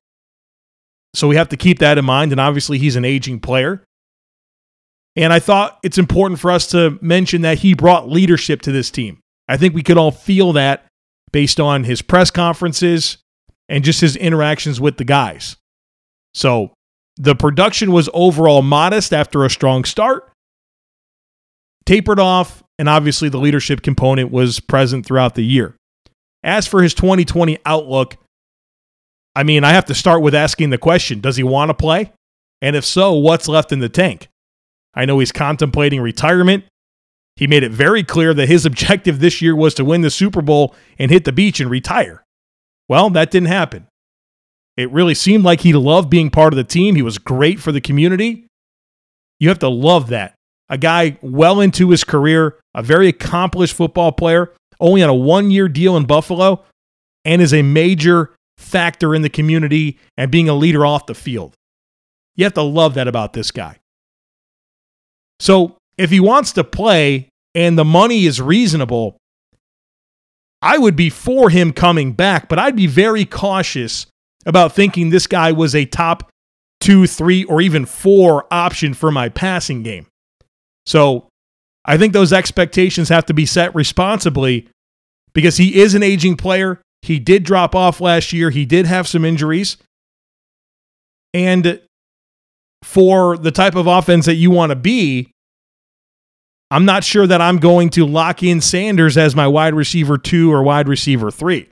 so 1.15 1.29
we 1.29 1.37
have 1.37 1.51
to 1.51 1.57
keep 1.57 1.79
that 1.79 1.99
in 1.99 2.05
mind. 2.05 2.33
And 2.33 2.41
obviously, 2.41 2.79
he's 2.79 2.97
an 2.97 3.05
aging 3.05 3.41
player. 3.41 3.85
And 5.17 5.33
I 5.33 5.39
thought 5.39 5.79
it's 5.83 5.99
important 5.99 6.41
for 6.41 6.51
us 6.51 6.69
to 6.69 6.99
mention 7.01 7.43
that 7.43 7.59
he 7.59 7.75
brought 7.75 8.09
leadership 8.09 8.63
to 8.63 8.73
this 8.73 8.91
team. 8.91 9.21
I 9.49 9.57
think 9.57 9.75
we 9.75 9.83
could 9.83 9.99
all 9.99 10.11
feel 10.11 10.53
that 10.55 10.87
based 11.33 11.61
on 11.61 11.85
his 11.85 12.03
press 12.03 12.31
conferences 12.31 13.19
and 13.69 13.85
just 13.85 14.01
his 14.01 14.17
interactions 14.17 14.81
with 14.81 14.97
the 14.97 15.05
guys. 15.05 15.57
So 16.35 16.73
the 17.19 17.35
production 17.35 17.93
was 17.93 18.09
overall 18.15 18.63
modest 18.63 19.13
after 19.13 19.45
a 19.45 19.51
strong 19.51 19.85
start, 19.85 20.31
tapered 21.85 22.21
off, 22.21 22.63
and 22.79 22.89
obviously 22.89 23.29
the 23.29 23.39
leadership 23.39 23.83
component 23.83 24.31
was 24.31 24.61
present 24.61 25.05
throughout 25.05 25.35
the 25.35 25.45
year. 25.45 25.75
As 26.45 26.67
for 26.67 26.83
his 26.83 26.95
2020 26.95 27.59
outlook, 27.67 28.17
I 29.35 29.43
mean, 29.43 29.65
I 29.65 29.73
have 29.73 29.87
to 29.87 29.95
start 29.95 30.23
with 30.23 30.35
asking 30.35 30.71
the 30.71 30.79
question 30.79 31.21
Does 31.21 31.37
he 31.37 31.43
want 31.43 31.71
to 31.71 31.75
play? 31.75 32.13
And 32.63 32.77
if 32.77 32.85
so, 32.85 33.15
what's 33.15 33.49
left 33.49 33.73
in 33.73 33.81
the 33.81 33.89
tank? 33.89 34.29
I 34.95 35.05
know 35.05 35.19
he's 35.19 35.33
contemplating 35.33 36.01
retirement. 36.01 36.65
He 37.37 37.47
made 37.47 37.63
it 37.63 37.71
very 37.71 38.03
clear 38.03 38.35
that 38.35 38.49
his 38.49 38.67
objective 38.67 39.21
this 39.21 39.43
year 39.43 39.55
was 39.55 39.75
to 39.75 39.85
win 39.85 40.01
the 40.01 40.11
Super 40.11 40.43
Bowl 40.43 40.75
and 40.99 41.11
hit 41.11 41.25
the 41.25 41.33
beach 41.33 41.61
and 41.61 41.71
retire. 41.71 42.25
Well, 42.89 43.11
that 43.11 43.31
didn't 43.31 43.49
happen. 43.49 43.87
It 44.79 44.93
really 44.93 45.15
seemed 45.15 45.43
like 45.43 45.63
he 45.63 45.73
loved 45.73 46.09
being 46.09 46.31
part 46.31 46.53
of 46.53 46.57
the 46.57 46.63
team. 46.63 46.95
He 46.95 47.03
was 47.03 47.19
great 47.19 47.59
for 47.59 47.73
the 47.73 47.81
community. 47.81 48.47
You 49.41 49.49
have 49.49 49.59
to 49.59 49.69
love 49.69 50.07
that. 50.11 50.35
A 50.69 50.79
guy 50.79 51.19
well 51.21 51.61
into 51.61 51.91
his 51.91 52.05
career, 52.05 52.61
a 52.75 52.83
very 52.83 53.09
accomplished 53.09 53.75
football 53.75 54.13
player, 54.13 54.55
only 54.79 55.03
on 55.03 55.11
a 55.11 55.15
one 55.15 55.51
year 55.51 55.67
deal 55.69 55.97
in 55.97 56.05
Buffalo, 56.05 56.65
and 57.25 57.43
is 57.43 57.53
a 57.53 57.63
major 57.63 58.37
factor 58.57 59.17
in 59.17 59.23
the 59.23 59.29
community 59.29 59.99
and 60.17 60.31
being 60.31 60.49
a 60.49 60.55
leader 60.55 60.87
off 60.87 61.07
the 61.07 61.15
field. 61.15 61.55
You 62.37 62.45
have 62.45 62.55
to 62.55 62.63
love 62.63 62.95
that 62.95 63.09
about 63.09 63.33
this 63.33 63.51
guy. 63.51 63.79
So 65.41 65.77
if 65.97 66.11
he 66.11 66.21
wants 66.21 66.53
to 66.53 66.63
play 66.63 67.31
and 67.53 67.77
the 67.77 67.85
money 67.85 68.27
is 68.27 68.41
reasonable, 68.41 69.17
I 70.63 70.79
would 70.79 70.95
be 70.95 71.11
for 71.11 71.51
him 71.51 71.73
coming 71.73 72.13
back, 72.13 72.49
but 72.49 72.61
I'd 72.61 72.77
be 72.77 72.87
very 72.87 73.25
cautious 73.25 74.07
about 74.47 74.73
thinking 74.73 75.11
this 75.11 75.27
guy 75.27 75.53
was 75.53 75.75
a 75.75 75.85
top 75.85 76.31
two, 76.81 77.07
three, 77.07 77.45
or 77.45 77.61
even 77.61 77.85
four 77.85 78.47
option 78.53 78.95
for 78.95 79.11
my 79.11 79.29
passing 79.29 79.83
game. 79.83 80.07
So 80.87 81.29
I 81.85 81.99
think 81.99 82.13
those 82.13 82.33
expectations 82.33 83.09
have 83.09 83.27
to 83.27 83.35
be 83.35 83.47
set 83.47 83.75
responsibly 83.75 84.69
because 85.33 85.57
he 85.57 85.81
is 85.81 85.95
an 85.95 86.03
aging 86.03 86.37
player. 86.37 86.81
He 87.03 87.19
did 87.19 87.45
drop 87.45 87.75
off 87.75 88.01
last 88.01 88.33
year, 88.33 88.51
he 88.51 88.65
did 88.65 88.87
have 88.87 89.07
some 89.07 89.25
injuries. 89.25 89.77
And 91.35 91.81
for 92.83 93.37
the 93.37 93.51
type 93.51 93.75
of 93.75 93.87
offense 93.87 94.27
that 94.27 94.35
you 94.35 94.51
want 94.51 94.71
to 94.71 94.77
be, 94.77 95.31
I'm 96.71 96.85
not 96.85 97.05
sure 97.05 97.27
that 97.27 97.41
I'm 97.41 97.59
going 97.59 97.91
to 97.91 98.07
lock 98.07 98.43
in 98.43 98.61
Sanders 98.61 99.17
as 99.17 99.35
my 99.35 99.47
wide 99.47 99.75
receiver 99.75 100.19
two 100.19 100.53
or 100.53 100.63
wide 100.63 100.89
receiver 100.89 101.31
three. 101.31 101.69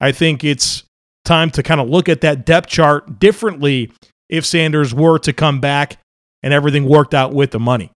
I 0.00 0.12
think 0.12 0.44
it's 0.44 0.84
time 1.30 1.50
to 1.52 1.62
kind 1.62 1.80
of 1.80 1.88
look 1.88 2.08
at 2.08 2.22
that 2.22 2.44
depth 2.44 2.68
chart 2.68 3.20
differently 3.20 3.92
if 4.28 4.44
Sanders 4.44 4.92
were 4.92 5.16
to 5.20 5.32
come 5.32 5.60
back 5.60 5.98
and 6.42 6.52
everything 6.52 6.86
worked 6.86 7.14
out 7.14 7.32
with 7.32 7.52
the 7.52 7.60
money. 7.60 7.92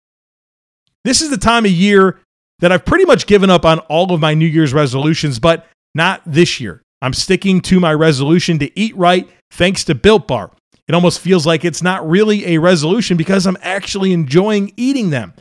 This 1.05 1.21
is 1.21 1.31
the 1.31 1.39
time 1.39 1.65
of 1.65 1.71
year 1.71 2.19
that 2.59 2.73
I've 2.73 2.85
pretty 2.85 3.05
much 3.05 3.29
given 3.29 3.49
up 3.49 3.65
on 3.65 3.79
all 3.81 4.13
of 4.13 4.21
my 4.21 4.35
New 4.35 4.47
Year's 4.47 4.75
resolutions, 4.75 5.39
but 5.39 5.69
not 5.95 6.23
this 6.27 6.59
year. 6.59 6.83
I'm 7.01 7.13
sticking 7.13 7.61
to 7.63 7.79
my 7.79 7.95
resolution 7.95 8.59
to 8.59 8.79
eat 8.79 8.97
right 8.97 9.31
thanks 9.53 9.85
to 9.85 9.95
Built 9.95 10.27
Bar. 10.27 10.51
It 10.89 10.95
almost 10.95 11.21
feels 11.21 11.47
like 11.47 11.65
it's 11.65 11.83
not 11.83 12.09
really 12.09 12.55
a 12.55 12.59
resolution 12.59 13.17
because 13.17 13.47
I'm 13.47 13.57
actually 13.63 14.13
enjoying 14.13 14.73
eating 14.77 15.11
them. 15.11 15.35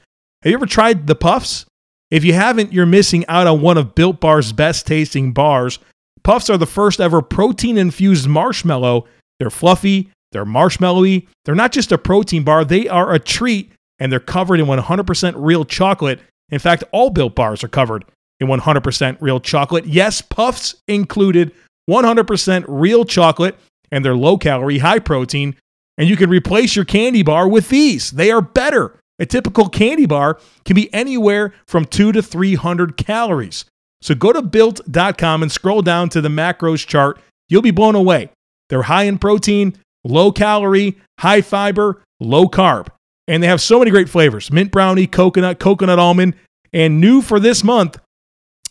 Have 0.43 0.51
you 0.51 0.53
ever 0.53 0.67
tried 0.67 1.07
the 1.07 1.15
puffs? 1.15 1.65
If 2.11 2.23
you 2.23 2.33
haven't, 2.33 2.71
you're 2.71 2.85
missing 2.85 3.25
out 3.27 3.47
on 3.47 3.61
one 3.61 3.79
of 3.79 3.95
Built 3.95 4.19
Bar's 4.19 4.53
best 4.53 4.85
tasting 4.85 5.33
bars. 5.33 5.79
Puffs 6.23 6.49
are 6.49 6.57
the 6.57 6.65
first 6.65 6.99
ever 6.99 7.21
protein 7.21 7.77
infused 7.77 8.27
marshmallow. 8.27 9.05
They're 9.39 9.49
fluffy, 9.49 10.11
they're 10.31 10.45
marshmallowy. 10.45 11.27
They're 11.45 11.55
not 11.55 11.71
just 11.71 11.91
a 11.91 11.97
protein 11.97 12.43
bar, 12.43 12.65
they 12.65 12.87
are 12.87 13.13
a 13.13 13.19
treat, 13.19 13.71
and 13.99 14.11
they're 14.11 14.19
covered 14.19 14.59
in 14.59 14.65
100% 14.65 15.33
real 15.37 15.65
chocolate. 15.65 16.19
In 16.49 16.59
fact, 16.59 16.83
all 16.91 17.09
Built 17.09 17.35
Bars 17.35 17.63
are 17.63 17.69
covered 17.69 18.05
in 18.39 18.47
100% 18.47 19.17
real 19.19 19.39
chocolate. 19.39 19.85
Yes, 19.85 20.21
Puffs 20.21 20.75
included 20.87 21.51
100% 21.89 22.65
real 22.67 23.05
chocolate, 23.05 23.55
and 23.91 24.03
they're 24.05 24.15
low 24.15 24.37
calorie, 24.37 24.79
high 24.79 24.99
protein. 24.99 25.55
And 25.97 26.07
you 26.07 26.15
can 26.15 26.29
replace 26.29 26.75
your 26.75 26.85
candy 26.85 27.23
bar 27.23 27.47
with 27.47 27.69
these. 27.69 28.11
They 28.11 28.31
are 28.31 28.41
better. 28.41 28.97
A 29.19 29.25
typical 29.25 29.67
candy 29.67 30.05
bar 30.05 30.39
can 30.63 30.75
be 30.75 30.93
anywhere 30.93 31.53
from 31.67 31.83
two 31.83 32.13
to 32.13 32.21
300 32.21 32.95
calories. 32.95 33.65
So 34.01 34.15
go 34.15 34.31
to 34.31 34.41
built.com 34.41 35.43
and 35.43 35.51
scroll 35.51 35.81
down 35.81 36.09
to 36.09 36.21
the 36.21 36.29
macros 36.29 36.85
chart. 36.85 37.19
You'll 37.49 37.61
be 37.61 37.71
blown 37.71 37.95
away. 37.95 38.29
They're 38.69 38.83
high 38.83 39.03
in 39.03 39.17
protein, 39.17 39.77
low 40.03 40.31
calorie, 40.31 40.97
high 41.19 41.41
fiber, 41.41 42.01
low 42.19 42.47
carb. 42.47 42.87
And 43.27 43.43
they 43.43 43.47
have 43.47 43.61
so 43.61 43.79
many 43.79 43.91
great 43.91 44.09
flavors 44.09 44.51
mint 44.51 44.71
brownie, 44.71 45.07
coconut, 45.07 45.59
coconut 45.59 45.99
almond. 45.99 46.35
And 46.71 47.01
new 47.01 47.21
for 47.21 47.39
this 47.39 47.63
month 47.63 47.99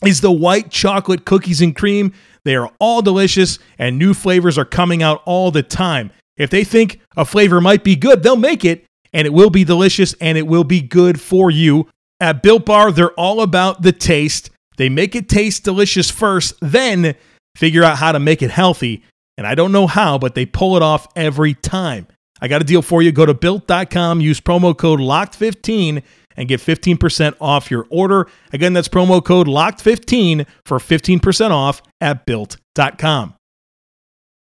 is 0.04 0.20
the 0.20 0.32
white 0.32 0.70
chocolate 0.70 1.24
cookies 1.24 1.60
and 1.60 1.74
cream. 1.74 2.12
They 2.44 2.54
are 2.54 2.72
all 2.78 3.02
delicious, 3.02 3.58
and 3.78 3.98
new 3.98 4.14
flavors 4.14 4.56
are 4.56 4.64
coming 4.64 5.02
out 5.02 5.22
all 5.26 5.50
the 5.50 5.62
time. 5.62 6.12
If 6.36 6.50
they 6.50 6.64
think 6.64 7.00
a 7.16 7.24
flavor 7.24 7.60
might 7.60 7.82
be 7.82 7.96
good, 7.96 8.22
they'll 8.22 8.36
make 8.36 8.64
it 8.64 8.84
and 9.12 9.26
it 9.26 9.32
will 9.32 9.50
be 9.50 9.64
delicious 9.64 10.14
and 10.20 10.38
it 10.38 10.46
will 10.46 10.64
be 10.64 10.80
good 10.80 11.20
for 11.20 11.50
you. 11.50 11.88
At 12.20 12.42
Built 12.42 12.66
Bar, 12.66 12.92
they're 12.92 13.12
all 13.12 13.40
about 13.40 13.82
the 13.82 13.92
taste. 13.92 14.50
They 14.78 14.88
make 14.88 15.14
it 15.14 15.28
taste 15.28 15.64
delicious 15.64 16.10
first, 16.10 16.54
then 16.60 17.14
figure 17.54 17.84
out 17.84 17.98
how 17.98 18.12
to 18.12 18.18
make 18.18 18.40
it 18.40 18.50
healthy. 18.50 19.04
And 19.36 19.46
I 19.46 19.54
don't 19.54 19.72
know 19.72 19.86
how, 19.86 20.16
but 20.16 20.34
they 20.34 20.46
pull 20.46 20.76
it 20.76 20.82
off 20.82 21.06
every 21.14 21.52
time. 21.52 22.06
I 22.40 22.48
got 22.48 22.62
a 22.62 22.64
deal 22.64 22.82
for 22.82 23.02
you. 23.02 23.12
Go 23.12 23.26
to 23.26 23.34
built.com, 23.34 24.20
use 24.20 24.40
promo 24.40 24.76
code 24.76 25.00
LOCKED15 25.00 26.02
and 26.36 26.48
get 26.48 26.60
15% 26.60 27.34
off 27.40 27.70
your 27.70 27.86
order. 27.90 28.28
Again, 28.52 28.72
that's 28.72 28.88
promo 28.88 29.22
code 29.22 29.48
LOCKED15 29.48 30.46
for 30.64 30.78
15% 30.78 31.50
off 31.50 31.82
at 32.00 32.24
built.com. 32.24 33.34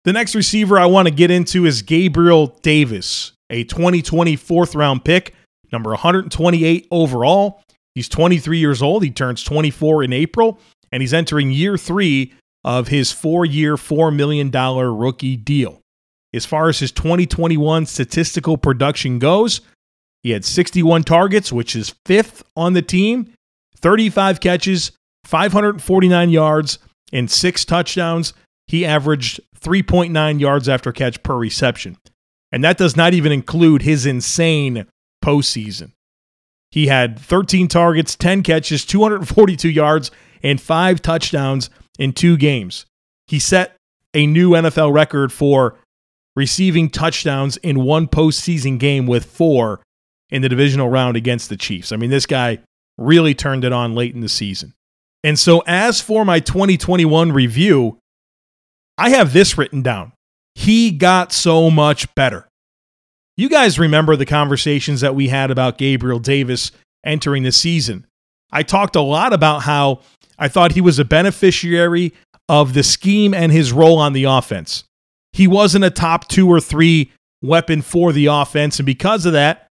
The 0.04 0.12
next 0.12 0.34
receiver 0.34 0.80
I 0.80 0.86
want 0.86 1.06
to 1.06 1.14
get 1.14 1.30
into 1.30 1.64
is 1.64 1.82
Gabriel 1.82 2.58
Davis 2.62 3.32
a 3.52 3.64
2020 3.64 4.34
fourth 4.34 4.74
round 4.74 5.04
pick, 5.04 5.34
number 5.70 5.90
128 5.90 6.88
overall. 6.90 7.62
He's 7.94 8.08
23 8.08 8.58
years 8.58 8.82
old. 8.82 9.02
He 9.02 9.10
turns 9.10 9.42
24 9.44 10.04
in 10.04 10.12
April, 10.12 10.58
and 10.90 11.02
he's 11.02 11.14
entering 11.14 11.50
year 11.50 11.76
three 11.76 12.32
of 12.64 12.88
his 12.88 13.12
four 13.12 13.44
year, 13.44 13.76
$4 13.76 14.14
million 14.14 14.50
rookie 14.50 15.36
deal. 15.36 15.80
As 16.34 16.46
far 16.46 16.68
as 16.68 16.78
his 16.78 16.92
2021 16.92 17.86
statistical 17.86 18.56
production 18.56 19.18
goes, 19.18 19.60
he 20.22 20.30
had 20.30 20.44
61 20.44 21.04
targets, 21.04 21.52
which 21.52 21.76
is 21.76 21.94
fifth 22.06 22.42
on 22.56 22.72
the 22.72 22.82
team, 22.82 23.32
35 23.76 24.40
catches, 24.40 24.92
549 25.24 26.30
yards, 26.30 26.78
and 27.12 27.30
six 27.30 27.64
touchdowns. 27.64 28.32
He 28.68 28.86
averaged 28.86 29.40
3.9 29.60 30.40
yards 30.40 30.68
after 30.68 30.92
catch 30.92 31.22
per 31.22 31.36
reception. 31.36 31.98
And 32.52 32.62
that 32.64 32.78
does 32.78 32.96
not 32.96 33.14
even 33.14 33.32
include 33.32 33.82
his 33.82 34.06
insane 34.06 34.86
postseason. 35.22 35.92
He 36.72 36.88
had 36.88 37.18
13 37.18 37.68
targets, 37.68 38.16
10 38.16 38.42
catches, 38.42 38.84
242 38.84 39.68
yards, 39.68 40.10
and 40.42 40.60
five 40.60 41.00
touchdowns 41.00 41.70
in 41.98 42.12
two 42.12 42.36
games. 42.36 42.86
He 43.26 43.38
set 43.38 43.76
a 44.14 44.26
new 44.26 44.50
NFL 44.50 44.92
record 44.92 45.32
for 45.32 45.78
receiving 46.34 46.88
touchdowns 46.88 47.58
in 47.58 47.84
one 47.84 48.08
postseason 48.08 48.78
game 48.78 49.06
with 49.06 49.26
four 49.26 49.80
in 50.30 50.42
the 50.42 50.48
divisional 50.48 50.88
round 50.88 51.16
against 51.16 51.48
the 51.48 51.56
Chiefs. 51.56 51.92
I 51.92 51.96
mean, 51.96 52.10
this 52.10 52.26
guy 52.26 52.58
really 52.98 53.34
turned 53.34 53.64
it 53.64 53.72
on 53.72 53.94
late 53.94 54.14
in 54.14 54.20
the 54.20 54.28
season. 54.28 54.72
And 55.22 55.38
so, 55.38 55.62
as 55.66 56.00
for 56.00 56.24
my 56.24 56.40
2021 56.40 57.32
review, 57.32 57.98
I 58.98 59.10
have 59.10 59.32
this 59.32 59.56
written 59.56 59.82
down 59.82 60.12
he 60.54 60.90
got 60.90 61.32
so 61.32 61.70
much 61.70 62.12
better. 62.14 62.48
You 63.36 63.48
guys 63.48 63.78
remember 63.78 64.16
the 64.16 64.26
conversations 64.26 65.00
that 65.00 65.14
we 65.14 65.28
had 65.28 65.50
about 65.50 65.78
Gabriel 65.78 66.18
Davis 66.18 66.70
entering 67.04 67.42
the 67.42 67.52
season. 67.52 68.06
I 68.50 68.62
talked 68.62 68.96
a 68.96 69.00
lot 69.00 69.32
about 69.32 69.62
how 69.62 70.00
I 70.38 70.48
thought 70.48 70.72
he 70.72 70.80
was 70.80 70.98
a 70.98 71.04
beneficiary 71.04 72.12
of 72.48 72.74
the 72.74 72.82
scheme 72.82 73.32
and 73.32 73.50
his 73.50 73.72
role 73.72 73.98
on 73.98 74.12
the 74.12 74.24
offense. 74.24 74.84
He 75.32 75.46
wasn't 75.46 75.84
a 75.84 75.90
top 75.90 76.28
two 76.28 76.48
or 76.48 76.60
three 76.60 77.10
weapon 77.40 77.80
for 77.80 78.12
the 78.12 78.26
offense. 78.26 78.78
And 78.78 78.86
because 78.86 79.24
of 79.24 79.32
that, 79.32 79.68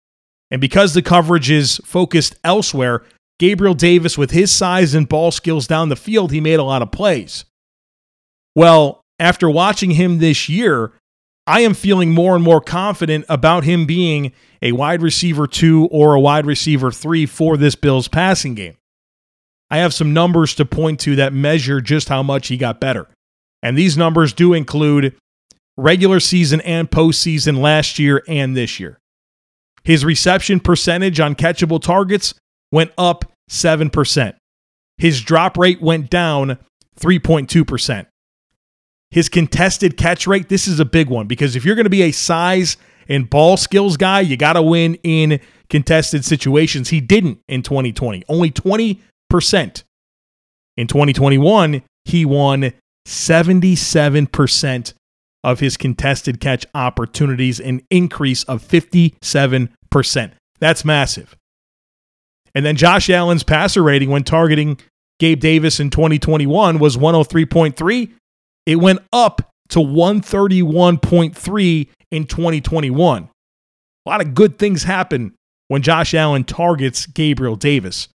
and 0.50 0.60
because 0.60 0.94
the 0.94 1.04
coverage 1.04 1.52
is 1.52 1.78
focused 1.86 2.36
elsewhere, 2.44 3.04
Gabriel 3.40 3.74
Davis, 3.74 4.18
with 4.18 4.32
his 4.32 4.52
size 4.52 4.94
and 4.94 5.08
ball 5.08 5.32
skills 5.32 5.68
down 5.68 5.90
the 5.90 5.96
field, 5.96 6.32
he 6.32 6.42
made 6.42 6.60
a 6.60 6.64
lot 6.64 6.82
of 6.82 6.92
plays. 6.92 7.46
Well, 8.56 9.02
after 9.20 9.50
watching 9.50 9.92
him 9.92 10.18
this 10.18 10.50
year, 10.50 10.92
I 11.48 11.62
am 11.62 11.74
feeling 11.74 12.12
more 12.12 12.36
and 12.36 12.44
more 12.44 12.62
confident 12.62 13.26
about 13.28 13.64
him 13.64 13.86
being 13.86 14.32
a 14.62 14.74
wide 14.74 15.02
receiver 15.02 15.48
two 15.48 15.88
or 15.92 16.14
a 16.14 16.20
wide 16.20 16.46
receiver 16.46 16.92
three 16.92 17.26
for 17.26 17.58
this 17.58 17.76
Bills 17.76 18.08
passing 18.08 18.54
game. 18.54 18.78
I 19.70 19.78
have 19.78 19.94
some 19.94 20.14
numbers 20.14 20.54
to 20.56 20.66
point 20.66 21.00
to 21.02 21.16
that 21.16 21.34
measure 21.34 21.82
just 21.82 22.10
how 22.10 22.22
much 22.22 22.50
he 22.50 22.58
got 22.58 22.80
better. 22.80 23.08
And 23.64 23.78
these 23.78 23.98
numbers 23.98 24.34
do 24.34 24.54
include 24.54 25.16
regular 25.78 26.20
season 26.20 26.62
and 26.62 26.92
postseason 26.92 27.60
last 27.60 27.98
year 27.98 28.24
and 28.28 28.56
this 28.56 28.80
year. 28.80 29.00
His 29.84 30.06
reception 30.06 30.60
percentage 30.60 31.20
on 31.20 31.36
catchable 31.36 31.82
targets 31.82 32.34
went 32.72 32.92
up 32.98 33.32
7%. 33.50 34.36
His 34.98 35.22
drop 35.22 35.58
rate 35.58 35.82
went 35.82 36.10
down 36.10 36.60
3.2%. 37.00 38.06
His 39.12 39.30
contested 39.30 39.98
catch 39.98 40.26
rate, 40.26 40.50
this 40.50 40.68
is 40.68 40.80
a 40.80 40.86
big 40.86 41.10
one 41.10 41.28
because 41.28 41.56
if 41.56 41.66
you're 41.66 41.76
going 41.76 41.86
to 41.86 41.90
be 41.90 42.04
a 42.04 42.12
size 42.12 42.78
and 43.10 43.30
ball 43.30 43.58
skills 43.58 43.98
guy, 43.98 44.22
you 44.22 44.38
got 44.38 44.54
to 44.54 44.62
win 44.62 44.96
in 45.04 45.42
contested 45.70 46.24
situations. 46.24 46.90
He 46.90 47.02
didn't 47.02 47.40
in 47.48 47.62
2020, 47.62 48.24
only 48.30 48.52
20%. 48.52 49.84
In 50.78 50.88
2021, 50.88 51.84
he 52.06 52.26
won 52.26 52.72
77% 53.06 54.94
of 55.44 55.60
his 55.60 55.76
contested 55.76 56.40
catch 56.40 56.66
opportunities, 56.74 57.60
an 57.60 57.82
increase 57.90 58.44
of 58.46 58.64
57%. 58.64 60.32
That's 60.60 60.86
massive. 60.86 61.36
And 62.54 62.66
then 62.66 62.76
Josh 62.76 63.10
Allen's 63.10 63.44
passer 63.44 63.84
rating 63.84 64.10
when 64.10 64.24
targeting 64.24 64.80
Gabe 65.20 65.40
Davis 65.40 65.80
in 65.80 65.90
2021 65.90 66.80
was 66.80 66.98
103.3. 66.98 68.12
It 68.66 68.76
went 68.76 69.00
up 69.12 69.52
to 69.70 69.80
131.3 69.80 71.88
in 72.12 72.26
2021. 72.26 73.24
A 73.24 74.10
lot 74.10 74.22
of 74.22 74.34
good 74.34 74.60
things 74.60 74.84
happen 74.84 75.34
when 75.68 75.82
Josh 75.82 76.14
Allen 76.14 76.44
targets 76.44 77.06
Gabriel 77.06 77.56
Davis. 77.56 78.10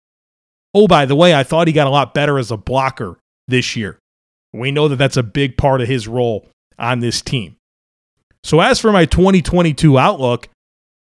Oh, 0.74 0.88
by 0.88 1.06
the 1.06 1.16
way, 1.16 1.36
I 1.36 1.44
thought 1.44 1.68
he 1.68 1.74
got 1.74 1.88
a 1.88 1.92
lot 1.92 2.14
better 2.14 2.40
as 2.40 2.52
a 2.52 2.58
blocker 2.58 3.18
this 3.48 3.76
year. 3.76 4.00
We 4.54 4.72
know 4.72 4.88
that 4.88 4.98
that's 4.98 5.18
a 5.18 5.24
big 5.24 5.58
part 5.58 5.82
of 5.82 5.88
his 5.88 6.08
role 6.08 6.50
on 6.80 7.00
this 7.00 7.22
team. 7.22 7.56
So, 8.44 8.60
as 8.60 8.80
for 8.80 8.92
my 8.92 9.06
2022 9.06 9.98
outlook, 9.98 10.50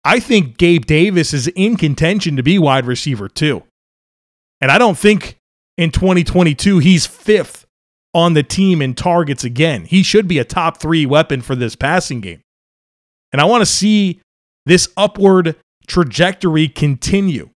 I 0.05 0.21
think 0.21 0.59
Gabe 0.59 0.87
Davis 0.87 1.35
is 1.35 1.49
in 1.49 1.77
contention 1.77 2.37
to 2.37 2.43
be 2.43 2.59
wide 2.59 2.87
receiver 2.87 3.29
two. 3.29 3.63
And 4.61 4.71
I 4.71 4.79
don't 4.79 4.97
think 4.97 5.37
in 5.77 5.91
2022 5.91 6.79
he's 6.79 7.07
fifth 7.07 7.66
on 8.17 8.33
the 8.33 8.43
team 8.43 8.81
in 8.81 8.95
targets 8.95 9.45
again. 9.45 9.85
He 9.85 10.03
should 10.03 10.27
be 10.27 10.39
a 10.39 10.45
top 10.45 10.79
three 10.81 11.05
weapon 11.05 11.43
for 11.43 11.55
this 11.55 11.77
passing 11.77 12.23
game. 12.23 12.41
And 13.31 13.43
I 13.43 13.45
want 13.45 13.61
to 13.61 13.67
see 13.67 14.23
this 14.65 14.89
upward 14.97 15.55
trajectory 15.87 16.67
continue. 16.67 17.51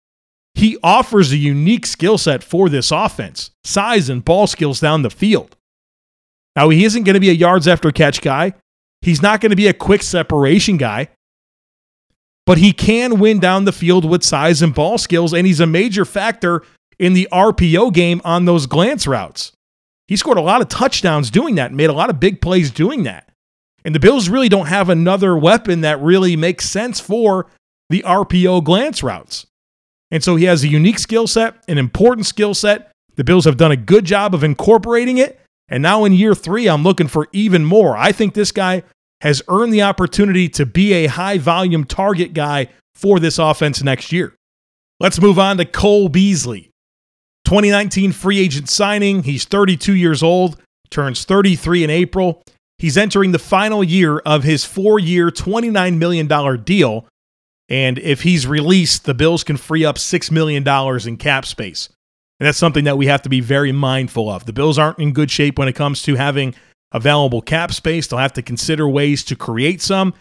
He 0.55 0.79
offers 0.83 1.31
a 1.31 1.37
unique 1.37 1.85
skill 1.85 2.17
set 2.17 2.43
for 2.43 2.71
this 2.71 2.91
offense 2.91 3.51
size 3.65 4.09
and 4.09 4.25
ball 4.25 4.47
skills 4.47 4.81
down 4.81 5.03
the 5.03 5.11
field. 5.11 5.55
Now, 6.57 6.71
he 6.71 6.87
isn't 6.87 7.05
going 7.05 7.15
to 7.15 7.21
be 7.21 7.29
a 7.29 7.35
yards 7.35 7.69
after 7.69 7.93
catch 7.93 8.23
guy. 8.23 8.55
He's 9.03 9.21
not 9.21 9.43
going 9.43 9.51
to 9.51 9.57
be 9.57 9.69
a 9.69 9.75
quick 9.75 10.03
separation 10.03 10.79
guy, 10.79 11.09
but 12.47 12.57
he 12.57 12.73
can 12.73 13.19
win 13.19 13.41
down 13.41 13.67
the 13.67 13.73
field 13.73 14.07
with 14.07 14.25
size 14.25 14.63
and 14.63 14.75
ball 14.75 14.97
skills, 14.97 15.35
and 15.35 15.47
he's 15.47 15.61
a 15.61 15.67
major 15.67 16.07
factor 16.07 16.63
in 16.99 17.13
the 17.13 17.29
RPO 17.31 17.93
game 17.93 18.23
on 18.25 18.47
those 18.47 18.65
glance 18.67 19.07
routes. 19.07 19.53
He 20.09 20.17
scored 20.17 20.39
a 20.39 20.43
lot 20.43 20.61
of 20.61 20.69
touchdowns 20.69 21.31
doing 21.31 21.57
that, 21.57 21.73
made 21.73 21.91
a 21.91 21.95
lot 21.95 22.11
of 22.11 22.21
big 22.21 22.41
plays 22.41 22.71
doing 22.71 23.03
that. 23.05 23.29
And 23.85 23.95
the 23.95 24.01
Bills 24.01 24.29
really 24.29 24.49
don't 24.49 24.67
have 24.67 24.89
another 24.89 25.37
weapon 25.37 25.83
that 25.83 26.01
really 26.01 26.37
makes 26.37 26.69
sense 26.69 27.01
for 27.01 27.47
the 27.89 28.03
RPO 28.07 28.65
glance 28.65 29.03
routes. 29.03 29.47
And 30.11 30.23
so 30.23 30.37
he 30.37 30.45
has 30.45 30.65
a 30.65 30.69
unique 30.69 30.99
skill 30.99 31.27
set, 31.27 31.63
an 31.69 31.79
important 31.79 32.27
skill 32.27 32.55
set. 32.55 32.91
The 33.17 33.25
Bills 33.25 33.45
have 33.45 33.57
done 33.57 33.73
a 33.73 33.77
good 33.77 34.05
job 34.05 34.35
of 34.35 34.45
incorporating 34.45 35.19
it. 35.19 35.41
And 35.69 35.83
now 35.83 36.05
in 36.05 36.13
year 36.13 36.35
three, 36.35 36.69
I'm 36.69 36.85
looking 36.85 37.09
for 37.09 37.29
even 37.33 37.65
more. 37.65 37.97
I 37.97 38.13
think 38.13 38.35
this 38.35 38.53
guy 38.53 38.85
has 39.21 39.43
earned 39.49 39.73
the 39.73 39.83
opportunity 39.83 40.49
to 40.51 40.67
be 40.67 40.93
a 40.93 41.07
high 41.07 41.39
volume 41.39 41.85
target 41.85 42.35
guy 42.35 42.69
for 42.95 43.19
this 43.19 43.39
offense 43.39 43.83
next 43.83 44.13
year. 44.13 44.35
Let's 45.01 45.21
move 45.21 45.39
on 45.39 45.59
to 45.59 45.65
Cole 45.65 46.09
Beasley. 46.09 46.71
2019 47.47 48.11
free 48.11 48.41
agent 48.41 48.69
signing. 48.69 49.23
He's 49.23 49.45
32 49.45 49.95
years 49.95 50.23
old, 50.23 50.61
turns 50.91 51.25
33 51.25 51.85
in 51.85 51.91
April. 51.91 52.43
He's 52.79 52.97
entering 52.97 53.33
the 53.33 53.39
final 53.39 53.83
year 53.83 54.19
of 54.19 54.43
his 54.43 54.65
four 54.65 54.99
year, 54.99 55.31
$29 55.31 55.97
million 55.97 56.65
deal. 56.65 57.07
And 57.69 57.99
if 58.01 58.23
he's 58.23 58.47
released, 58.47 59.05
the 59.05 59.15
Bills 59.15 59.45
can 59.45 59.57
free 59.57 59.85
up 59.85 59.97
$6 59.97 60.31
million 60.31 60.67
in 61.09 61.17
cap 61.17 61.47
space. 61.47 61.89
And 62.39 62.47
that's 62.47 62.59
something 62.59 62.85
that 62.85 62.99
we 62.99 63.07
have 63.07 63.23
to 63.23 63.29
be 63.29 63.41
very 63.41 63.73
mindful 63.73 64.29
of. 64.29 64.45
The 64.45 64.53
Bills 64.53 64.77
aren't 64.77 64.99
in 64.99 65.13
good 65.13 65.31
shape 65.31 65.59
when 65.59 65.69
it 65.69 65.75
comes 65.75 66.03
to 66.03 66.17
having 66.17 66.55
available 66.93 67.41
cap 67.41 67.73
space. 67.73 68.09
They'll 68.09 68.19
have 68.19 68.35
to 68.35 68.43
consider 68.43 68.89
ways 68.89 69.25
to 69.25 69.37
create 69.37 69.81
some. 69.81 70.15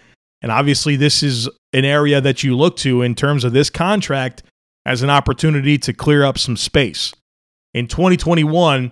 And 0.44 0.52
obviously, 0.52 0.96
this 0.96 1.24
is 1.24 1.50
an 1.74 1.86
area 1.86 2.22
that 2.22 2.44
you 2.44 2.56
look 2.56 2.78
to 2.78 3.02
in 3.02 3.16
terms 3.16 3.44
of 3.44 3.52
this 3.52 3.72
contract 3.72 4.44
as 4.86 5.02
an 5.02 5.10
opportunity 5.10 5.78
to 5.80 5.94
clear 5.94 6.24
up 6.24 6.38
some 6.38 6.58
space. 6.58 7.14
In 7.74 7.88
2021, 7.88 8.92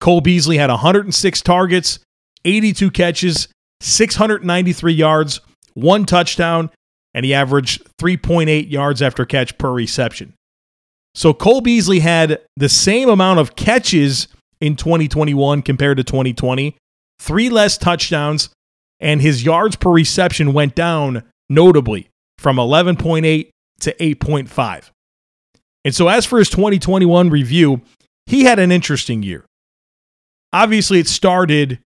Cole 0.00 0.20
Beasley 0.20 0.56
had 0.56 0.70
106 0.70 1.42
targets, 1.42 1.98
82 2.44 2.90
catches, 2.90 3.48
693 3.80 4.92
yards, 4.92 5.40
one 5.74 6.04
touchdown, 6.04 6.70
and 7.14 7.24
he 7.24 7.34
averaged 7.34 7.86
3.8 8.00 8.70
yards 8.70 9.02
after 9.02 9.24
catch 9.24 9.56
per 9.58 9.72
reception. 9.72 10.34
So 11.14 11.32
Cole 11.32 11.60
Beasley 11.60 12.00
had 12.00 12.40
the 12.56 12.68
same 12.68 13.08
amount 13.08 13.38
of 13.38 13.54
catches 13.54 14.28
in 14.60 14.74
2021 14.76 15.62
compared 15.62 15.98
to 15.98 16.04
2020, 16.04 16.76
three 17.20 17.48
less 17.48 17.78
touchdowns, 17.78 18.48
and 18.98 19.20
his 19.20 19.44
yards 19.44 19.76
per 19.76 19.90
reception 19.90 20.52
went 20.52 20.74
down 20.74 21.22
notably 21.48 22.08
from 22.38 22.56
11.8 22.56 23.50
to 23.80 23.94
8.5. 23.94 24.90
And 25.84 25.94
so, 25.94 26.08
as 26.08 26.24
for 26.24 26.38
his 26.38 26.48
2021 26.48 27.30
review, 27.30 27.82
he 28.26 28.44
had 28.44 28.58
an 28.58 28.72
interesting 28.72 29.22
year. 29.22 29.44
Obviously, 30.52 30.98
it 30.98 31.08
started 31.08 31.80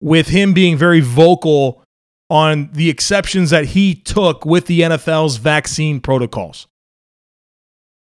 with 0.00 0.28
him 0.28 0.52
being 0.52 0.76
very 0.76 1.00
vocal 1.00 1.82
on 2.30 2.70
the 2.72 2.88
exceptions 2.90 3.50
that 3.50 3.66
he 3.66 3.94
took 3.94 4.44
with 4.44 4.66
the 4.66 4.80
NFL's 4.80 5.36
vaccine 5.36 6.00
protocols. 6.00 6.66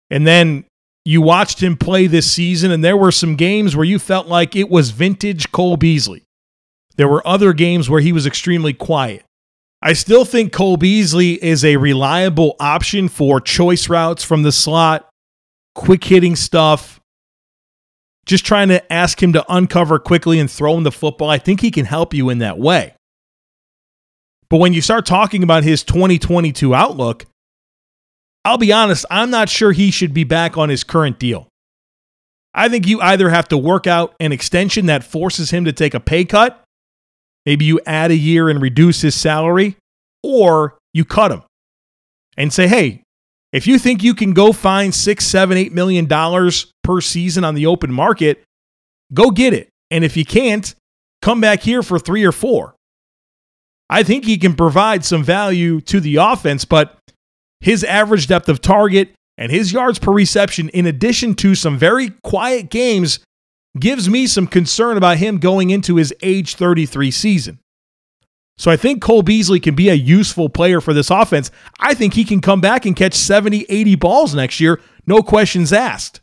And 0.09 0.25
then 0.25 0.65
you 1.03 1.21
watched 1.21 1.61
him 1.61 1.77
play 1.77 2.07
this 2.07 2.29
season, 2.31 2.71
and 2.71 2.83
there 2.83 2.97
were 2.97 3.11
some 3.11 3.35
games 3.35 3.75
where 3.75 3.85
you 3.85 3.99
felt 3.99 4.27
like 4.27 4.55
it 4.55 4.69
was 4.69 4.89
vintage 4.89 5.51
Cole 5.51 5.77
Beasley. 5.77 6.23
There 6.97 7.07
were 7.07 7.25
other 7.27 7.53
games 7.53 7.89
where 7.89 8.01
he 8.01 8.11
was 8.11 8.25
extremely 8.25 8.73
quiet. 8.73 9.23
I 9.81 9.93
still 9.93 10.25
think 10.25 10.51
Cole 10.51 10.77
Beasley 10.77 11.33
is 11.43 11.63
a 11.63 11.77
reliable 11.77 12.55
option 12.59 13.07
for 13.07 13.39
choice 13.39 13.87
routes 13.87 14.23
from 14.23 14.41
the 14.41 14.51
slot, 14.51 15.07
quick 15.75 16.03
hitting 16.03 16.35
stuff, 16.35 16.99
just 18.25 18.45
trying 18.45 18.69
to 18.69 18.91
ask 18.91 19.21
him 19.21 19.33
to 19.33 19.45
uncover 19.47 19.99
quickly 19.99 20.39
and 20.39 20.49
throw 20.49 20.75
him 20.75 20.83
the 20.83 20.91
football. 20.91 21.29
I 21.29 21.37
think 21.37 21.61
he 21.61 21.69
can 21.69 21.85
help 21.85 22.13
you 22.13 22.29
in 22.29 22.39
that 22.39 22.57
way. 22.57 22.95
But 24.49 24.57
when 24.57 24.73
you 24.73 24.81
start 24.81 25.05
talking 25.05 25.43
about 25.43 25.63
his 25.63 25.83
2022 25.83 26.73
outlook, 26.73 27.25
I'll 28.43 28.57
be 28.57 28.71
honest, 28.71 29.05
I'm 29.09 29.29
not 29.29 29.49
sure 29.49 29.71
he 29.71 29.91
should 29.91 30.13
be 30.13 30.23
back 30.23 30.57
on 30.57 30.69
his 30.69 30.83
current 30.83 31.19
deal. 31.19 31.47
I 32.53 32.69
think 32.69 32.87
you 32.87 33.01
either 33.01 33.29
have 33.29 33.47
to 33.49 33.57
work 33.57 33.85
out 33.85 34.15
an 34.19 34.31
extension 34.31 34.85
that 34.85 35.03
forces 35.03 35.51
him 35.51 35.65
to 35.65 35.73
take 35.73 35.93
a 35.93 35.99
pay 35.99 36.25
cut, 36.25 36.63
maybe 37.45 37.65
you 37.65 37.81
add 37.85 38.11
a 38.11 38.15
year 38.15 38.49
and 38.49 38.61
reduce 38.61 39.01
his 39.01 39.15
salary, 39.15 39.77
or 40.23 40.77
you 40.93 41.03
cut 41.05 41.31
him 41.31 41.43
and 42.37 42.53
say, 42.53 42.67
hey, 42.67 43.03
if 43.55 43.67
you 43.67 43.79
think 43.79 44.03
you 44.03 44.13
can 44.13 44.33
go 44.33 44.51
find 44.51 44.93
six, 44.93 45.25
seven, 45.25 45.57
eight 45.57 45.71
million 45.71 46.07
dollars 46.07 46.73
per 46.83 46.99
season 46.99 47.45
on 47.45 47.55
the 47.55 47.67
open 47.67 47.89
market, 47.89 48.43
go 49.13 49.31
get 49.31 49.53
it. 49.53 49.69
And 49.89 50.03
if 50.03 50.17
you 50.17 50.25
can't, 50.25 50.75
come 51.21 51.39
back 51.39 51.61
here 51.61 51.81
for 51.81 51.97
three 51.97 52.25
or 52.25 52.33
four. 52.33 52.75
I 53.89 54.03
think 54.03 54.25
he 54.25 54.37
can 54.37 54.55
provide 54.55 55.05
some 55.05 55.23
value 55.23 55.79
to 55.81 56.01
the 56.01 56.17
offense, 56.17 56.65
but 56.65 56.97
his 57.61 57.85
average 57.85 58.27
depth 58.27 58.49
of 58.49 58.59
target 58.59 59.13
and 59.37 59.49
his 59.49 59.71
yards 59.71 59.99
per 59.99 60.11
reception, 60.11 60.67
in 60.69 60.85
addition 60.85 61.33
to 61.35 61.55
some 61.55 61.77
very 61.77 62.09
quiet 62.23 62.69
games, 62.69 63.19
gives 63.79 64.09
me 64.09 64.27
some 64.27 64.47
concern 64.47 64.97
about 64.97 65.17
him 65.17 65.37
going 65.37 65.69
into 65.69 65.95
his 65.95 66.13
age 66.21 66.55
33 66.55 67.09
season. 67.09 67.59
So 68.57 68.71
I 68.71 68.77
think 68.77 69.01
Cole 69.01 69.21
Beasley 69.21 69.59
can 69.59 69.75
be 69.75 69.89
a 69.89 69.95
useful 69.95 70.49
player 70.49 70.79
for 70.79 70.93
this 70.93 71.09
offense. 71.11 71.51
I 71.79 71.93
think 71.93 72.13
he 72.13 72.23
can 72.23 72.39
come 72.39 72.61
back 72.61 72.85
and 72.85 72.95
catch 72.95 73.13
70, 73.13 73.65
80 73.67 73.95
balls 73.95 74.33
next 74.33 74.59
year, 74.59 74.81
no 75.05 75.21
questions 75.21 75.73
asked. 75.73 76.21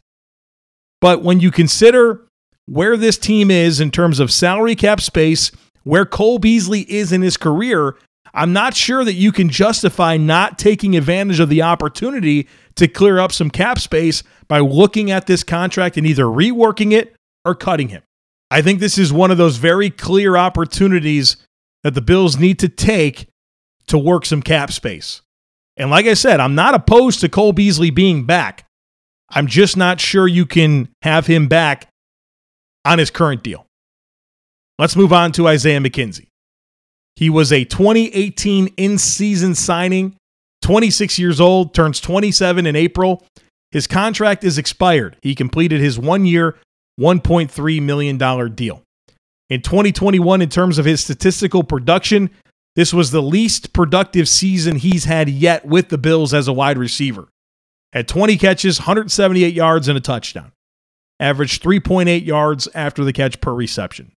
But 1.00 1.22
when 1.22 1.40
you 1.40 1.50
consider 1.50 2.26
where 2.66 2.96
this 2.96 3.18
team 3.18 3.50
is 3.50 3.80
in 3.80 3.90
terms 3.90 4.18
of 4.20 4.32
salary 4.32 4.74
cap 4.74 5.00
space, 5.00 5.50
where 5.82 6.06
Cole 6.06 6.38
Beasley 6.38 6.82
is 6.90 7.12
in 7.12 7.22
his 7.22 7.36
career, 7.36 7.96
I'm 8.34 8.52
not 8.52 8.74
sure 8.74 9.04
that 9.04 9.14
you 9.14 9.30
can 9.30 9.50
justify 9.50 10.16
not 10.16 10.58
taking 10.58 10.96
advantage 10.96 11.40
of 11.40 11.48
the 11.50 11.62
opportunity 11.62 12.48
to 12.76 12.88
clear 12.88 13.18
up 13.18 13.32
some 13.32 13.50
cap 13.50 13.78
space 13.78 14.22
by 14.48 14.60
looking 14.60 15.10
at 15.10 15.26
this 15.26 15.44
contract 15.44 15.96
and 15.96 16.06
either 16.06 16.24
reworking 16.24 16.92
it 16.92 17.14
or 17.44 17.54
cutting 17.54 17.88
him. 17.88 18.02
I 18.50 18.62
think 18.62 18.80
this 18.80 18.96
is 18.96 19.12
one 19.12 19.30
of 19.30 19.38
those 19.38 19.56
very 19.56 19.90
clear 19.90 20.36
opportunities 20.36 21.36
that 21.82 21.94
the 21.94 22.00
Bills 22.00 22.36
need 22.36 22.58
to 22.60 22.68
take 22.68 23.28
to 23.88 23.98
work 23.98 24.24
some 24.24 24.42
cap 24.42 24.72
space. 24.72 25.22
And 25.76 25.90
like 25.90 26.06
I 26.06 26.14
said, 26.14 26.40
I'm 26.40 26.54
not 26.54 26.74
opposed 26.74 27.20
to 27.20 27.28
Cole 27.28 27.52
Beasley 27.52 27.90
being 27.90 28.24
back. 28.24 28.66
I'm 29.30 29.46
just 29.46 29.76
not 29.76 30.00
sure 30.00 30.28
you 30.28 30.46
can 30.46 30.88
have 31.02 31.26
him 31.26 31.48
back 31.48 31.88
on 32.84 32.98
his 32.98 33.10
current 33.10 33.42
deal. 33.42 33.66
Let's 34.78 34.96
move 34.96 35.12
on 35.12 35.32
to 35.32 35.48
Isaiah 35.48 35.80
McKenzie. 35.80 36.28
He 37.16 37.30
was 37.30 37.52
a 37.52 37.64
2018 37.64 38.68
in 38.76 38.98
season 38.98 39.54
signing, 39.54 40.16
26 40.62 41.18
years 41.18 41.40
old, 41.40 41.74
turns 41.74 42.00
27 42.00 42.66
in 42.66 42.76
April. 42.76 43.24
His 43.70 43.86
contract 43.86 44.44
is 44.44 44.58
expired. 44.58 45.16
He 45.22 45.34
completed 45.34 45.80
his 45.80 45.98
one 45.98 46.26
year, 46.26 46.58
$1.3 47.00 47.82
million 47.82 48.54
deal. 48.54 48.82
In 49.52 49.60
2021, 49.60 50.40
in 50.40 50.48
terms 50.48 50.78
of 50.78 50.86
his 50.86 51.04
statistical 51.04 51.62
production, 51.62 52.30
this 52.74 52.94
was 52.94 53.10
the 53.10 53.20
least 53.20 53.74
productive 53.74 54.26
season 54.26 54.76
he's 54.76 55.04
had 55.04 55.28
yet 55.28 55.66
with 55.66 55.90
the 55.90 55.98
Bills 55.98 56.32
as 56.32 56.48
a 56.48 56.54
wide 56.54 56.78
receiver. 56.78 57.28
Had 57.92 58.08
20 58.08 58.38
catches, 58.38 58.80
178 58.80 59.52
yards, 59.52 59.88
and 59.88 59.98
a 59.98 60.00
touchdown. 60.00 60.52
Averaged 61.20 61.62
3.8 61.62 62.24
yards 62.24 62.66
after 62.74 63.04
the 63.04 63.12
catch 63.12 63.42
per 63.42 63.52
reception. 63.52 64.12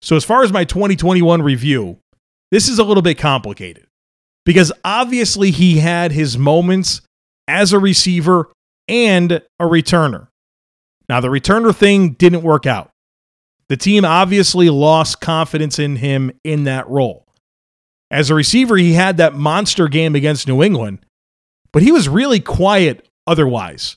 So, 0.00 0.14
as 0.14 0.24
far 0.24 0.44
as 0.44 0.52
my 0.52 0.62
2021 0.62 1.42
review, 1.42 1.98
this 2.52 2.68
is 2.68 2.78
a 2.78 2.84
little 2.84 3.02
bit 3.02 3.18
complicated 3.18 3.88
because 4.44 4.70
obviously 4.84 5.50
he 5.50 5.78
had 5.78 6.12
his 6.12 6.38
moments 6.38 7.00
as 7.48 7.72
a 7.72 7.80
receiver 7.80 8.48
and 8.86 9.32
a 9.32 9.64
returner. 9.64 10.28
Now, 11.08 11.18
the 11.18 11.26
returner 11.26 11.74
thing 11.74 12.10
didn't 12.10 12.42
work 12.42 12.64
out. 12.64 12.92
The 13.68 13.76
team 13.76 14.04
obviously 14.04 14.70
lost 14.70 15.20
confidence 15.20 15.78
in 15.78 15.96
him 15.96 16.32
in 16.42 16.64
that 16.64 16.88
role. 16.88 17.26
As 18.10 18.30
a 18.30 18.34
receiver, 18.34 18.76
he 18.76 18.94
had 18.94 19.18
that 19.18 19.34
monster 19.34 19.88
game 19.88 20.14
against 20.14 20.48
New 20.48 20.62
England, 20.62 21.00
but 21.72 21.82
he 21.82 21.92
was 21.92 22.08
really 22.08 22.40
quiet 22.40 23.06
otherwise. 23.26 23.96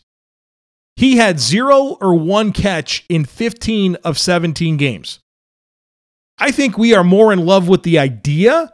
He 0.98 1.18
had 1.18 1.40
zero 1.40 1.98
or 2.02 2.16
one 2.16 2.52
catch 2.52 3.06
in 3.08 3.24
15 3.24 3.96
of 4.04 4.20
17 4.20 4.76
games. 4.76 5.20
I 6.38 6.52
think 6.52 6.78
we 6.78 6.94
are 6.94 7.04
more 7.04 7.32
in 7.32 7.46
love 7.46 7.68
with 7.68 7.84
the 7.84 7.98
idea 7.98 8.74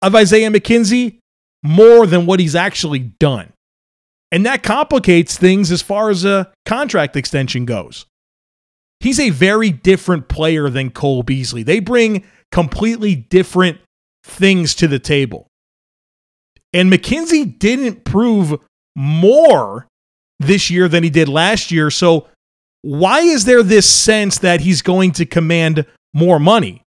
of 0.00 0.14
Isaiah 0.14 0.50
McKenzie 0.50 1.18
more 1.62 2.06
than 2.06 2.26
what 2.26 2.40
he's 2.40 2.54
actually 2.54 3.00
done. 3.00 3.52
And 4.30 4.46
that 4.46 4.62
complicates 4.62 5.36
things 5.36 5.70
as 5.70 5.82
far 5.82 6.10
as 6.10 6.24
a 6.24 6.52
contract 6.64 7.16
extension 7.16 7.64
goes. 7.64 8.06
He's 9.00 9.20
a 9.20 9.30
very 9.30 9.70
different 9.70 10.28
player 10.28 10.68
than 10.68 10.90
Cole 10.90 11.22
Beasley. 11.22 11.62
They 11.62 11.80
bring 11.80 12.24
completely 12.50 13.14
different 13.14 13.78
things 14.24 14.74
to 14.76 14.88
the 14.88 14.98
table. 14.98 15.46
And 16.72 16.92
McKenzie 16.92 17.58
didn't 17.58 18.04
prove 18.04 18.60
more 18.96 19.86
this 20.38 20.70
year 20.70 20.88
than 20.88 21.02
he 21.02 21.10
did 21.10 21.28
last 21.28 21.70
year. 21.70 21.90
So, 21.90 22.26
why 22.82 23.20
is 23.20 23.44
there 23.44 23.62
this 23.62 23.88
sense 23.90 24.38
that 24.38 24.60
he's 24.60 24.82
going 24.82 25.12
to 25.12 25.26
command 25.26 25.84
more 26.14 26.38
money? 26.38 26.82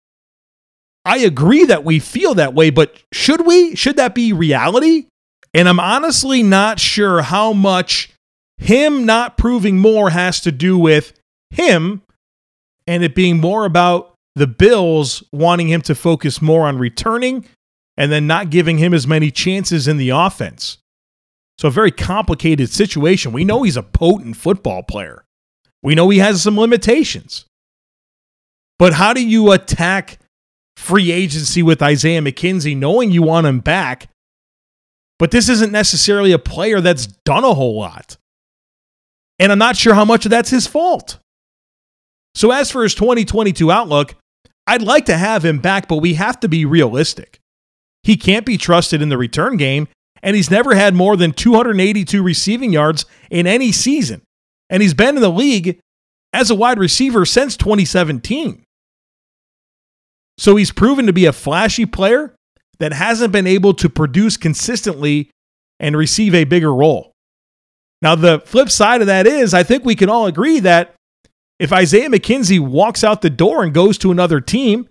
I 1.05 1.19
agree 1.19 1.65
that 1.65 1.85
we 1.85 1.99
feel 1.99 2.35
that 2.35 2.55
way, 2.55 2.71
but 2.71 3.03
should 3.13 3.47
we? 3.47 3.75
Should 3.75 3.97
that 3.97 4.15
be 4.15 4.33
reality? 4.33 5.07
And 5.55 5.69
I'm 5.69 5.81
honestly 5.81 6.43
not 6.43 6.79
sure 6.79 7.23
how 7.23 7.53
much 7.53 8.11
him 8.59 9.07
not 9.07 9.37
proving 9.37 9.79
more 9.79 10.11
has 10.11 10.41
to 10.43 10.53
do 10.53 10.79
with 10.79 11.13
him 11.51 12.03
and 12.87 13.03
it 13.03 13.15
being 13.15 13.41
more 13.41 13.65
about 13.65 14.15
the 14.35 14.47
Bills 14.47 15.23
wanting 15.33 15.69
him 15.69 15.83
to 15.83 15.95
focus 15.95 16.41
more 16.41 16.67
on 16.67 16.79
returning 16.79 17.45
and 17.97 18.11
then 18.11 18.27
not 18.27 18.51
giving 18.51 18.79
him 18.79 18.95
as 18.95 19.07
many 19.07 19.31
chances 19.31 19.87
in 19.87 19.97
the 19.97 20.11
offense. 20.11 20.79
So, 21.59 21.69
a 21.69 21.71
very 21.71 21.91
complicated 21.91 22.71
situation. 22.71 23.33
We 23.33 23.45
know 23.45 23.65
he's 23.65 23.77
a 23.77 23.83
potent 23.83 24.37
football 24.37 24.83
player, 24.83 25.25
we 25.83 25.95
know 25.95 26.09
he 26.09 26.19
has 26.19 26.43
some 26.43 26.59
limitations. 26.59 27.45
But 28.79 28.95
how 28.95 29.13
do 29.13 29.23
you 29.23 29.53
attack 29.53 30.19
free 30.79 31.13
agency 31.13 31.63
with 31.63 31.83
Isaiah 31.83 32.23
McKenzie 32.23 32.75
knowing 32.75 33.11
you 33.11 33.21
want 33.21 33.47
him 33.47 33.61
back? 33.61 34.09
But 35.19 35.33
this 35.33 35.51
isn't 35.51 35.71
necessarily 35.71 36.33
a 36.33 36.39
player 36.39 36.81
that's 36.81 37.07
done 37.07 37.45
a 37.45 37.53
whole 37.53 37.79
lot. 37.79 38.17
And 39.39 39.53
I'm 39.53 39.59
not 39.59 39.77
sure 39.77 39.93
how 39.93 40.07
much 40.07 40.25
of 40.25 40.31
that's 40.31 40.49
his 40.49 40.67
fault. 40.67 41.19
So, 42.35 42.51
as 42.51 42.71
for 42.71 42.83
his 42.83 42.95
2022 42.95 43.71
outlook, 43.71 44.15
I'd 44.67 44.83
like 44.83 45.07
to 45.07 45.17
have 45.17 45.45
him 45.45 45.59
back, 45.59 45.89
but 45.89 45.97
we 45.97 46.15
have 46.15 46.39
to 46.41 46.49
be 46.49 46.65
realistic. 46.65 47.41
He 48.03 48.17
can't 48.17 48.47
be 48.47 48.57
trusted 48.57 49.03
in 49.03 49.09
the 49.09 49.19
return 49.19 49.57
game, 49.57 49.89
and 50.23 50.37
he's 50.37 50.51
never 50.51 50.75
had 50.75 50.95
more 50.95 51.17
than 51.17 51.33
282 51.33 52.23
receiving 52.23 52.73
yards 52.73 53.05
in 53.31 53.47
any 53.47 53.73
season. 53.73 54.23
And 54.69 54.83
he's 54.83 54.95
been 54.95 55.17
in 55.17 55.23
the 55.23 55.29
league 55.29 55.81
as 56.33 56.51
a 56.51 56.55
wide 56.55 56.79
receiver 56.79 57.25
since 57.25 57.57
2017. 57.57 58.63
So 60.39 60.57
he's 60.57 60.73
proven 60.73 61.07
to 61.07 61.13
be 61.13 61.27
a 61.27 61.33
flashy 61.33 61.85
player 61.85 62.35
that 62.79 62.93
hasn't 62.93 63.33
been 63.33 63.47
able 63.47 63.75
to 63.75 63.91
produce 63.91 64.37
consistently 64.37 65.31
and 65.79 65.97
receive 65.97 66.35
a 66.35 66.45
bigger 66.45 66.75
role. 66.75 67.13
Now, 68.03 68.15
the 68.15 68.41
flip 68.47 68.71
side 68.71 69.03
of 69.03 69.07
that 69.09 69.27
is, 69.27 69.53
I 69.53 69.63
think 69.63 69.85
we 69.85 69.95
can 69.95 70.09
all 70.09 70.27
agree 70.27 70.61
that 70.61 70.95
if 71.61 71.75
Isaiah 71.75 72.09
McKenzie 72.09 72.59
walks 72.59 73.05
out 73.05 73.21
the 73.21 73.29
door 73.29 73.63
and 73.63 73.75
goes 73.75 73.99
to 73.99 74.11
another 74.11 74.41
team, 74.41 74.89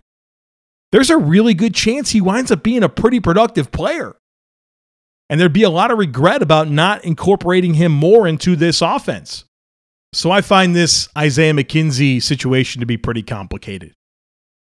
there's 0.92 1.10
a 1.10 1.18
really 1.18 1.56
good 1.56 1.74
chance 1.74 2.12
he 2.12 2.22
winds 2.22 2.52
up 2.52 2.62
being 2.62 2.84
a 2.84 2.90
pretty 2.90 3.20
productive 3.20 3.72
player. 3.72 4.16
And 5.32 5.42
there'd 5.42 5.52
be 5.52 5.64
a 5.64 5.70
lot 5.70 5.90
of 5.90 5.98
regret 5.98 6.44
about 6.44 6.70
not 6.70 7.04
incorporating 7.04 7.74
him 7.74 7.92
more 7.92 8.28
into 8.28 8.56
this 8.56 8.84
offense. 8.84 9.46
So 10.14 10.30
I 10.30 10.42
find 10.42 10.76
this 10.76 11.10
Isaiah 11.18 11.54
McKenzie 11.54 12.22
situation 12.22 12.82
to 12.82 12.86
be 12.86 12.98
pretty 12.98 13.24
complicated. 13.24 13.94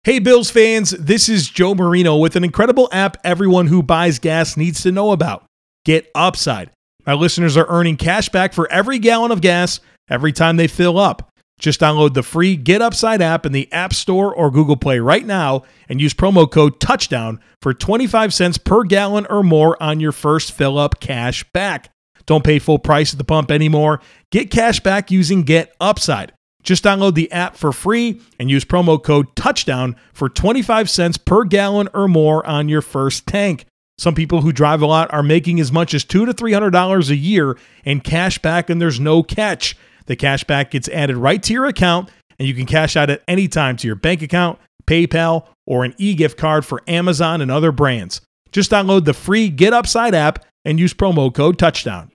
Hey, 0.03 0.19
Bills 0.19 0.49
fans, 0.49 0.91
this 0.91 1.27
is 1.27 1.49
Joe 1.49 1.75
Marino 1.75 2.15
with 2.15 2.37
an 2.37 2.43
incredible 2.45 2.87
app 2.93 3.17
everyone 3.25 3.67
who 3.67 3.83
buys 3.83 4.19
gas 4.19 4.55
needs 4.55 4.81
to 4.83 4.93
know 4.93 5.11
about 5.11 5.45
Get 5.83 6.09
Upside. 6.15 6.71
My 7.05 7.13
listeners 7.13 7.57
are 7.57 7.67
earning 7.67 7.97
cash 7.97 8.29
back 8.29 8.53
for 8.53 8.71
every 8.71 8.97
gallon 8.97 9.31
of 9.31 9.41
gas 9.41 9.81
every 10.09 10.31
time 10.31 10.55
they 10.55 10.67
fill 10.67 10.97
up. 10.97 11.29
Just 11.59 11.79
download 11.79 12.13
the 12.13 12.23
free 12.23 12.55
Get 12.55 12.81
Upside 12.81 13.21
app 13.21 13.45
in 13.45 13.51
the 13.51 13.71
App 13.71 13.93
Store 13.93 14.33
or 14.33 14.51
Google 14.51 14.77
Play 14.77 14.99
right 14.99 15.25
now 15.25 15.63
and 15.89 15.99
use 15.99 16.13
promo 16.13 16.49
code 16.49 16.79
TOUCHDOWN 16.79 17.39
for 17.61 17.73
25 17.73 18.33
cents 18.33 18.57
per 18.57 18.83
gallon 18.83 19.25
or 19.29 19.41
more 19.41 19.81
on 19.81 19.99
your 19.99 20.11
first 20.11 20.51
fill 20.51 20.77
up 20.77 20.99
cash 20.99 21.43
back. 21.53 21.91
Don't 22.27 22.43
pay 22.43 22.59
full 22.59 22.77
price 22.77 23.13
at 23.13 23.17
the 23.17 23.23
pump 23.23 23.49
anymore. 23.49 24.01
Get 24.31 24.51
cash 24.51 24.81
back 24.81 25.09
using 25.09 25.43
Get 25.43 25.73
Upside. 25.79 26.31
Just 26.61 26.83
download 26.83 27.15
the 27.15 27.31
app 27.31 27.55
for 27.55 27.71
free 27.71 28.21
and 28.37 28.49
use 28.49 28.65
promo 28.65 29.01
code 29.01 29.33
TOUCHDOWN 29.35 29.95
for 30.13 30.29
25 30.29 30.89
cents 30.89 31.17
per 31.17 31.43
gallon 31.43 31.89
or 31.93 32.07
more 32.07 32.45
on 32.45 32.69
your 32.69 32.81
first 32.81 33.25
tank. 33.25 33.65
Some 33.97 34.13
people 34.13 34.41
who 34.41 34.51
drive 34.51 34.81
a 34.83 34.85
lot 34.85 35.11
are 35.11 35.23
making 35.23 35.59
as 35.59 35.71
much 35.71 35.95
as 35.95 36.03
two 36.03 36.25
to 36.27 36.33
three 36.33 36.53
hundred 36.53 36.69
dollars 36.69 37.09
a 37.09 37.15
year 37.15 37.57
in 37.83 37.99
cash 38.01 38.37
back, 38.37 38.69
and 38.69 38.79
there's 38.79 38.99
no 38.99 39.23
catch. 39.23 39.75
The 40.07 40.15
cash 40.15 40.43
back 40.43 40.71
gets 40.71 40.89
added 40.89 41.17
right 41.17 41.41
to 41.43 41.53
your 41.53 41.65
account, 41.65 42.09
and 42.39 42.47
you 42.47 42.53
can 42.53 42.65
cash 42.65 42.95
out 42.95 43.09
at 43.09 43.23
any 43.27 43.47
time 43.47 43.77
to 43.77 43.87
your 43.87 43.95
bank 43.95 44.21
account, 44.21 44.59
PayPal, 44.85 45.45
or 45.65 45.83
an 45.83 45.93
e-gift 45.97 46.37
card 46.37 46.65
for 46.65 46.81
Amazon 46.87 47.41
and 47.41 47.51
other 47.51 47.71
brands. 47.71 48.21
Just 48.51 48.71
download 48.71 49.05
the 49.05 49.13
free 49.13 49.49
Get 49.49 49.73
Upside 49.73 50.15
app 50.15 50.45
and 50.65 50.79
use 50.79 50.93
promo 50.93 51.33
code 51.33 51.59
Touchdown. 51.59 52.11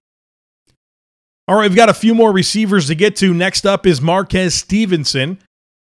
All 1.49 1.57
right, 1.57 1.69
we've 1.69 1.77
got 1.77 1.89
a 1.89 1.95
few 1.95 2.15
more 2.15 2.33
receivers 2.33 2.87
to 2.87 2.95
get 2.95 3.17
to. 3.17 3.35
Next 3.35 3.67
up 3.67 3.87
is 3.87 4.01
Marquez 4.01 4.55
Stevenson, 4.55 5.39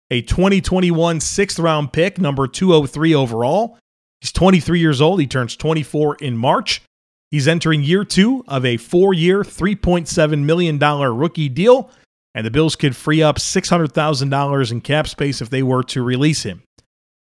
a 0.10 0.22
2021 0.22 1.20
sixth 1.20 1.60
round 1.60 1.94
pick, 1.94 2.18
number 2.18 2.48
203 2.48 3.14
overall. 3.14 3.78
He's 4.22 4.32
23 4.32 4.80
years 4.80 5.02
old. 5.02 5.20
He 5.20 5.28
turns 5.28 5.56
24 5.56 6.16
in 6.16 6.38
March. 6.38 6.82
He's 7.32 7.48
entering 7.48 7.84
year 7.84 8.04
two 8.04 8.44
of 8.48 8.66
a 8.66 8.78
four 8.78 9.14
year, 9.14 9.44
$3.7 9.44 10.44
million 10.44 10.80
rookie 10.80 11.50
deal, 11.50 11.92
and 12.36 12.46
the 12.46 12.52
Bills 12.52 12.76
could 12.76 12.96
free 12.96 13.22
up 13.22 13.38
$600,000 13.38 14.72
in 14.72 14.82
cap 14.82 15.08
space 15.08 15.42
if 15.42 15.50
they 15.50 15.64
were 15.64 15.84
to 15.84 16.04
release 16.04 16.44
him. 16.44 16.64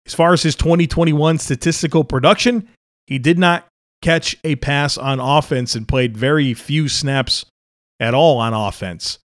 As 0.06 0.14
far 0.14 0.32
as 0.32 0.42
his 0.42 0.56
2021 0.56 1.38
statistical 1.38 2.04
production, 2.04 2.68
he 3.06 3.18
did 3.18 3.38
not 3.38 3.66
catch 4.00 4.36
a 4.44 4.56
pass 4.56 4.98
on 4.98 5.20
offense 5.20 5.74
and 5.74 5.88
played 5.88 6.16
very 6.16 6.54
few 6.54 6.88
snaps 6.88 7.46
at 8.00 8.14
all 8.14 8.38
on 8.38 8.52
offense. 8.52 9.18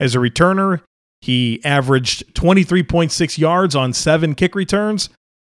As 0.00 0.14
a 0.14 0.18
returner, 0.18 0.80
he 1.20 1.60
averaged 1.64 2.34
23.6 2.34 3.38
yards 3.38 3.76
on 3.76 3.92
seven 3.92 4.34
kick 4.34 4.54
returns, 4.54 5.10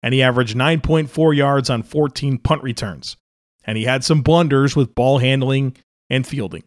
and 0.02 0.14
he 0.14 0.22
averaged 0.22 0.58
9.4 0.58 1.36
yards 1.36 1.70
on 1.70 1.84
14 1.84 2.38
punt 2.40 2.64
returns. 2.64 3.16
And 3.64 3.78
he 3.78 3.86
had 3.86 4.04
some 4.04 4.22
blunders 4.22 4.76
with 4.76 4.96
ball 4.96 5.20
handling 5.20 5.78
and 6.10 6.28
fielding. 6.28 6.64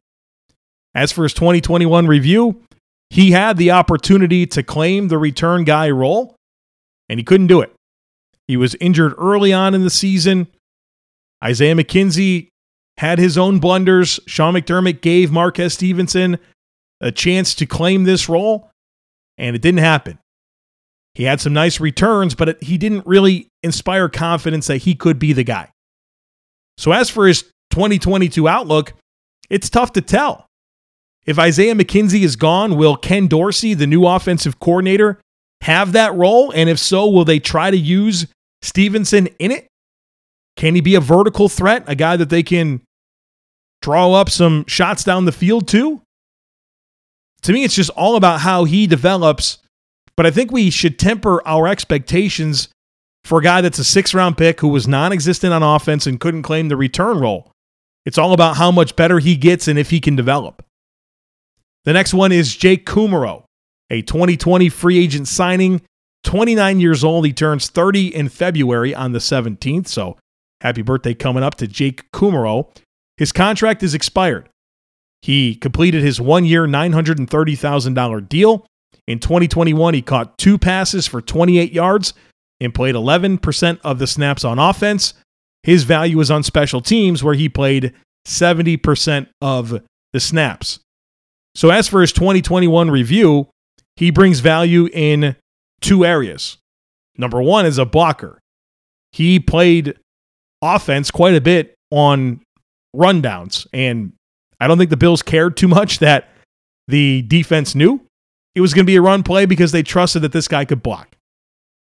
As 0.95 1.12
for 1.12 1.25
his 1.25 1.35
2021 1.35 2.07
review, 2.07 2.62
he 3.11 3.31
had 3.31 3.57
the 3.57 3.71
opportunity 3.71 4.47
to 4.47 4.62
claim 4.62 5.09
the 5.09 5.19
return 5.19 5.64
guy 5.64 5.90
role, 5.90 6.37
and 7.09 7.19
he 7.19 7.25
couldn't 7.25 7.47
do 7.47 7.61
it. 7.61 7.73
He 8.49 8.57
was 8.57 8.75
injured 8.77 9.14
early 9.19 9.53
on 9.53 9.75
in 9.75 9.83
the 9.83 9.90
season. 9.90 10.49
Isaiah 11.42 11.75
McKenzie 11.75 12.49
had 12.99 13.19
his 13.19 13.37
own 13.37 13.59
blunders. 13.59 14.21
Sean 14.27 14.55
McDermott 14.55 15.01
gave 15.01 15.31
Marquez 15.31 15.75
Stevenson 15.75 16.38
a 17.01 17.12
chance 17.12 17.55
to 17.57 17.66
claim 17.66 18.05
this 18.05 18.29
role, 18.29 18.71
and 19.37 19.55
it 19.55 19.62
didn't 19.62 19.81
happen. 19.81 20.19
He 21.14 21.25
had 21.25 21.40
some 21.40 21.53
nice 21.53 21.81
returns, 21.81 22.35
but 22.35 22.62
he 22.62 22.77
didn't 22.79 23.07
really 23.07 23.49
inspire 23.62 24.09
confidence 24.09 24.66
that 24.66 24.79
he 24.79 24.95
could 24.95 25.19
be 25.19 25.33
the 25.33 25.45
guy. 25.45 25.71
So, 26.79 26.92
as 26.92 27.09
for 27.09 27.27
his 27.27 27.42
2022 27.71 28.47
outlook, 28.47 28.92
it's 29.49 29.71
tough 29.71 29.92
to 29.92 30.03
tell. 30.03 30.46
If 31.27 31.39
Isaiah 31.39 31.75
McKenzie 31.75 32.23
is 32.23 32.37
gone, 32.37 32.77
will 32.77 32.97
Ken 32.97 33.27
Dorsey, 33.27 33.75
the 33.75 33.87
new 33.87 34.07
offensive 34.07 34.61
coordinator, 34.61 35.21
have 35.62 35.93
that 35.93 36.15
role? 36.15 36.53
And 36.53 36.71
if 36.71 36.79
so, 36.79 37.09
will 37.09 37.25
they 37.25 37.41
try 37.41 37.71
to 37.71 37.77
use 37.77 38.27
Stevenson 38.62 39.27
in 39.39 39.51
it? 39.51 39.67
Can 40.57 40.75
he 40.75 40.81
be 40.81 40.95
a 40.95 41.01
vertical 41.01 41.49
threat, 41.49 41.85
a 41.87 41.95
guy 41.95 42.17
that 42.17 42.31
they 42.31 42.43
can 42.43 42.81
draw 43.83 44.12
up 44.15 44.31
some 44.31 44.65
shots 44.67 45.05
down 45.05 45.25
the 45.25 45.33
field 45.33 45.69
too? 45.69 46.01
To 47.43 47.53
me, 47.53 47.65
it's 47.65 47.75
just 47.75 47.91
all 47.91 48.17
about 48.17 48.41
how 48.41 48.65
he 48.65 48.87
develops. 48.87 49.59
But 50.17 50.27
I 50.27 50.31
think 50.31 50.51
we 50.51 50.71
should 50.71 50.99
temper 50.99 51.47
our 51.47 51.69
expectations 51.69 52.69
for 53.25 53.41
a 53.41 53.43
guy 53.43 53.61
that's 53.61 53.79
a 53.79 53.85
six 53.85 54.15
round 54.15 54.39
pick 54.39 54.61
who 54.61 54.69
was 54.69 54.89
non 54.89 55.12
existent 55.12 55.53
on 55.53 55.62
offense 55.62 56.07
and 56.07 56.21
couldn't 56.21 56.43
claim 56.43 56.69
the 56.69 56.77
return 56.77 57.19
role. 57.19 57.51
It's 58.07 58.19
all 58.19 58.33
about 58.33 58.57
how 58.57 58.71
much 58.71 58.97
better 58.97 59.19
he 59.19 59.37
gets 59.37 59.69
and 59.69 59.79
if 59.79 59.91
he 59.91 60.01
can 60.01 60.17
develop. 60.17 60.65
The 61.87 61.94
next 61.94 62.12
one 62.12 62.33
is 62.33 62.55
Jake 62.55 62.85
Kumerow, 62.85 63.44
a 63.90 64.03
2020 64.03 64.68
free 64.68 64.99
agent 64.99 65.29
signing. 65.29 65.81
29 66.25 66.81
years 66.81 67.05
old. 67.05 67.25
He 67.25 67.33
turns 67.33 67.70
30 67.70 68.14
in 68.14 68.29
February 68.29 68.94
on 68.94 69.12
the 69.12 69.20
17th. 69.20 69.87
So 69.87 70.18
Happy 70.61 70.83
birthday 70.83 71.14
coming 71.14 71.42
up 71.42 71.55
to 71.57 71.66
Jake 71.66 72.11
Kumerow. 72.12 72.68
His 73.16 73.33
contract 73.33 73.83
is 73.83 73.94
expired. 73.94 74.49
He 75.22 75.55
completed 75.55 76.03
his 76.03 76.20
one 76.20 76.44
year, 76.44 76.66
$930,000 76.66 78.29
deal. 78.29 78.66
In 79.07 79.18
2021, 79.18 79.94
he 79.94 80.03
caught 80.03 80.38
two 80.38 80.59
passes 80.59 81.07
for 81.07 81.20
28 81.20 81.72
yards 81.72 82.14
and 82.61 82.75
played 82.75 82.94
11% 82.94 83.79
of 83.85 83.99
the 83.99 84.07
snaps 84.07 84.44
on 84.44 84.59
offense. 84.59 85.14
His 85.62 85.85
value 85.85 86.20
is 86.20 86.31
on 86.31 86.42
special 86.42 86.81
teams, 86.81 87.22
where 87.22 87.35
he 87.35 87.49
played 87.49 87.92
70% 88.27 89.29
of 89.40 89.83
the 90.12 90.20
snaps. 90.20 90.81
So, 91.57 91.71
as 91.71 91.88
for 91.88 92.03
his 92.03 92.12
2021 92.12 92.90
review, 92.90 93.49
he 93.97 94.11
brings 94.11 94.40
value 94.40 94.90
in 94.92 95.37
two 95.81 96.05
areas. 96.05 96.59
Number 97.16 97.40
one 97.40 97.64
is 97.64 97.79
a 97.79 97.87
blocker. 97.87 98.38
He 99.12 99.40
played 99.40 99.99
offense 100.61 101.11
quite 101.11 101.35
a 101.35 101.40
bit 101.40 101.75
on 101.90 102.42
rundowns. 102.95 103.66
And 103.73 104.12
I 104.61 104.66
don't 104.66 104.77
think 104.77 104.90
the 104.90 104.99
Bills 104.99 105.23
cared 105.23 105.57
too 105.57 105.66
much 105.66 105.99
that 106.01 106.29
the 106.88 107.23
defense 107.23 107.75
knew 107.75 108.03
it 108.55 108.61
was 108.61 108.75
going 108.75 108.85
to 108.85 108.90
be 108.90 108.97
a 108.97 109.03
run 109.03 109.23
play 109.23 109.47
because 109.47 109.73
they 109.73 109.83
trusted 109.83 110.21
that 110.23 110.33
this 110.33 110.49
guy 110.49 110.66
could 110.66 110.83
block. 110.83 111.16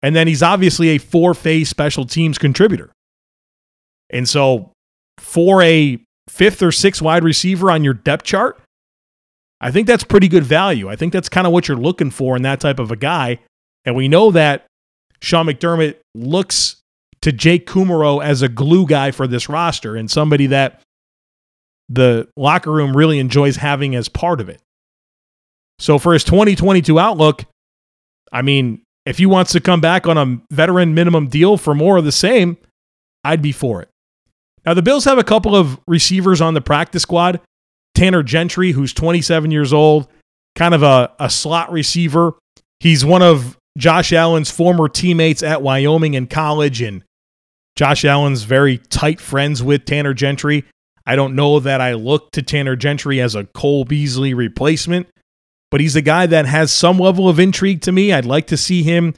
And 0.02 0.15
then 0.15 0.28
he's 0.28 0.41
obviously 0.41 0.89
a 0.89 0.98
four 1.00 1.34
phase 1.34 1.67
special 1.67 2.06
teams 2.06 2.38
contributor. 2.38 2.93
And 4.10 4.28
so 4.28 4.72
for 5.17 5.62
a 5.62 6.00
fifth 6.30 6.63
or 6.63 6.72
sixth 6.72 7.02
wide 7.02 7.26
receiver 7.26 7.69
on 7.69 7.84
your 7.84 7.93
depth 7.93 8.24
chart, 8.24 8.62
I 9.62 9.72
think 9.72 9.88
that's 9.88 10.04
pretty 10.04 10.28
good 10.28 10.43
value. 10.43 10.89
I 10.89 10.95
think 10.95 11.13
that's 11.13 11.30
kind 11.30 11.45
of 11.45 11.54
what 11.54 11.67
you're 11.67 11.78
looking 11.78 12.12
for 12.12 12.36
in 12.36 12.43
that 12.43 12.60
type 12.60 12.80
of 12.80 12.91
a 12.91 12.95
guy. 12.95 13.39
And 13.86 13.95
we 13.95 14.08
know 14.08 14.32
that 14.32 14.65
Sean 15.22 15.48
McDermott 15.48 15.98
looks 16.15 16.78
to 17.22 17.32
Jake 17.32 17.67
Kumerow 17.67 18.24
as 18.24 18.41
a 18.41 18.48
glue 18.48 18.86
guy 18.86 19.12
for 19.12 19.28
this 19.28 19.50
roster 19.50 19.95
and 19.95 20.10
somebody 20.10 20.48
that 20.48 20.82
the 21.89 22.30
locker 22.38 22.72
room 22.72 22.95
really 22.95 23.19
enjoys 23.19 23.58
having 23.58 23.95
as 23.95 24.08
part 24.08 24.39
of 24.39 24.48
it. 24.48 24.62
So 25.80 25.98
for 25.98 26.13
his 26.13 26.24
2022 26.24 27.00
outlook, 27.00 27.45
I 28.32 28.41
mean, 28.41 28.82
if 29.06 29.17
he 29.17 29.26
wants 29.26 29.52
to 29.54 29.60
come 29.60 29.82
back 29.82 30.08
on 30.08 30.17
a 30.17 30.54
veteran 30.54 30.93
minimum 30.93 31.28
deal 31.28 31.58
for 31.58 31.74
more 31.74 31.98
of 31.98 32.06
the 32.06 32.12
same, 32.12 32.58
I'd 33.24 33.41
be 33.41 33.52
for 33.52 33.82
it. 33.82 33.89
Now, 34.65 34.74
the 34.74 34.82
Bills 34.82 35.06
have 35.06 35.17
a 35.17 35.24
couple 35.24 35.56
of 35.56 35.80
receivers 35.88 36.41
on 36.41 36.54
the 36.54 36.62
practice 36.62 37.04
squad. 37.04 37.41
Tanner 38.00 38.24
Gentry, 38.24 38.72
who's 38.72 38.94
27 38.94 39.52
years 39.52 39.74
old, 39.74 40.08
kind 40.56 40.74
of 40.74 40.84
a, 40.84 41.12
a 41.20 41.30
slot 41.30 41.70
receiver. 41.70 42.32
He's 42.80 43.04
one 43.04 43.22
of 43.22 43.58
Josh 43.78 44.14
Allen's 44.14 44.50
former 44.50 44.88
teammates 44.88 45.44
at 45.44 45.62
Wyoming 45.62 46.14
in 46.14 46.28
college, 46.28 46.82
and 46.82 47.04
Josh 47.76 48.06
Allen's 48.06 48.44
very 48.44 48.78
tight 48.78 49.20
friends 49.20 49.62
with 49.62 49.84
Tanner 49.84 50.14
Gentry. 50.14 50.64
I 51.06 51.18
don't 51.18 51.36
know 51.36 51.60
that 51.60 51.82
I 51.82 51.96
look 51.96 52.32
to 52.32 52.42
Tanner 52.42 52.78
Gentry 52.78 53.20
as 53.20 53.36
a 53.36 53.44
Cole 53.44 53.84
Beasley 53.84 54.34
replacement, 54.34 55.10
but 55.70 55.82
he's 55.82 55.98
a 55.98 56.02
guy 56.02 56.26
that 56.26 56.46
has 56.46 56.72
some 56.72 57.00
level 57.00 57.28
of 57.28 57.38
intrigue 57.38 57.82
to 57.82 57.92
me. 57.92 58.14
I'd 58.14 58.26
like 58.26 58.48
to 58.48 58.56
see 58.56 58.82
him 58.82 59.14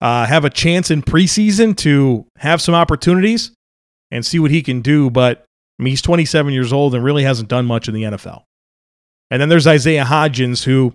uh, 0.00 0.26
have 0.26 0.44
a 0.44 0.50
chance 0.50 0.90
in 0.90 1.02
preseason 1.02 1.76
to 1.76 2.26
have 2.38 2.60
some 2.60 2.74
opportunities 2.74 3.52
and 4.10 4.26
see 4.26 4.40
what 4.40 4.50
he 4.50 4.60
can 4.60 4.80
do. 4.80 5.08
But 5.08 5.44
I 5.82 5.84
mean, 5.84 5.90
he's 5.90 6.02
27 6.02 6.52
years 6.52 6.72
old 6.72 6.94
and 6.94 7.02
really 7.02 7.24
hasn't 7.24 7.48
done 7.48 7.66
much 7.66 7.88
in 7.88 7.94
the 7.94 8.04
NFL. 8.04 8.44
And 9.32 9.42
then 9.42 9.48
there's 9.48 9.66
Isaiah 9.66 10.04
Hodgins, 10.04 10.62
who 10.62 10.94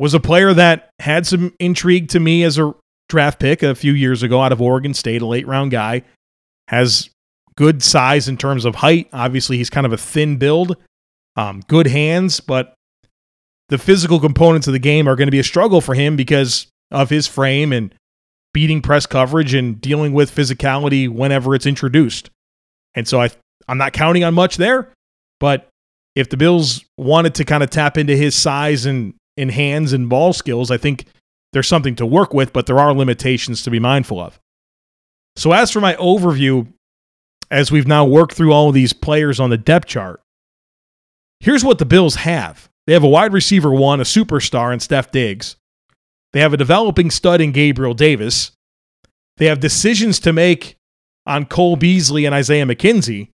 was 0.00 0.12
a 0.12 0.18
player 0.18 0.52
that 0.52 0.90
had 0.98 1.24
some 1.24 1.54
intrigue 1.60 2.08
to 2.08 2.18
me 2.18 2.42
as 2.42 2.58
a 2.58 2.74
draft 3.08 3.38
pick 3.38 3.62
a 3.62 3.76
few 3.76 3.92
years 3.92 4.24
ago 4.24 4.42
out 4.42 4.50
of 4.50 4.60
Oregon 4.60 4.92
State, 4.92 5.22
a 5.22 5.26
late 5.26 5.46
round 5.46 5.70
guy, 5.70 6.02
has 6.66 7.10
good 7.54 7.80
size 7.80 8.26
in 8.26 8.36
terms 8.36 8.64
of 8.64 8.74
height. 8.74 9.08
Obviously, 9.12 9.56
he's 9.56 9.70
kind 9.70 9.86
of 9.86 9.92
a 9.92 9.98
thin 9.98 10.36
build, 10.36 10.76
um, 11.36 11.62
good 11.68 11.86
hands, 11.86 12.40
but 12.40 12.74
the 13.68 13.78
physical 13.78 14.18
components 14.18 14.66
of 14.66 14.72
the 14.72 14.80
game 14.80 15.08
are 15.08 15.14
going 15.14 15.28
to 15.28 15.32
be 15.32 15.38
a 15.38 15.44
struggle 15.44 15.80
for 15.80 15.94
him 15.94 16.16
because 16.16 16.66
of 16.90 17.08
his 17.08 17.28
frame 17.28 17.72
and 17.72 17.94
beating 18.52 18.82
press 18.82 19.06
coverage 19.06 19.54
and 19.54 19.80
dealing 19.80 20.12
with 20.12 20.34
physicality 20.34 21.08
whenever 21.08 21.54
it's 21.54 21.66
introduced. 21.66 22.30
And 22.94 23.06
so 23.06 23.20
I, 23.20 23.30
I'm 23.68 23.78
not 23.78 23.92
counting 23.92 24.24
on 24.24 24.34
much 24.34 24.56
there, 24.56 24.92
but 25.40 25.68
if 26.14 26.28
the 26.28 26.36
Bills 26.36 26.84
wanted 26.96 27.34
to 27.36 27.44
kind 27.44 27.62
of 27.62 27.70
tap 27.70 27.98
into 27.98 28.16
his 28.16 28.34
size 28.34 28.86
and 28.86 29.14
in 29.36 29.48
hands 29.48 29.92
and 29.92 30.08
ball 30.08 30.32
skills, 30.32 30.70
I 30.70 30.76
think 30.76 31.06
there's 31.52 31.68
something 31.68 31.96
to 31.96 32.06
work 32.06 32.32
with, 32.32 32.52
but 32.52 32.66
there 32.66 32.78
are 32.78 32.92
limitations 32.92 33.62
to 33.62 33.70
be 33.70 33.78
mindful 33.78 34.20
of. 34.20 34.38
So 35.36 35.52
as 35.52 35.70
for 35.70 35.80
my 35.80 35.94
overview, 35.94 36.68
as 37.50 37.72
we've 37.72 37.86
now 37.86 38.04
worked 38.04 38.34
through 38.34 38.52
all 38.52 38.68
of 38.68 38.74
these 38.74 38.92
players 38.92 39.40
on 39.40 39.50
the 39.50 39.58
depth 39.58 39.86
chart, 39.86 40.20
here's 41.40 41.64
what 41.64 41.78
the 41.78 41.84
Bills 41.84 42.16
have. 42.16 42.68
They 42.86 42.92
have 42.92 43.04
a 43.04 43.08
wide 43.08 43.32
receiver 43.32 43.72
one, 43.72 44.00
a 44.00 44.04
superstar 44.04 44.72
in 44.72 44.80
Steph 44.80 45.10
Diggs. 45.10 45.56
They 46.32 46.40
have 46.40 46.52
a 46.52 46.58
developing 46.58 47.10
stud 47.10 47.40
in 47.40 47.52
Gabriel 47.52 47.94
Davis. 47.94 48.52
They 49.36 49.46
have 49.46 49.60
decisions 49.60 50.20
to 50.20 50.32
make 50.32 50.76
on 51.26 51.46
Cole 51.46 51.76
Beasley 51.76 52.24
and 52.24 52.34
Isaiah 52.34 52.66
McKenzie. 52.66 53.28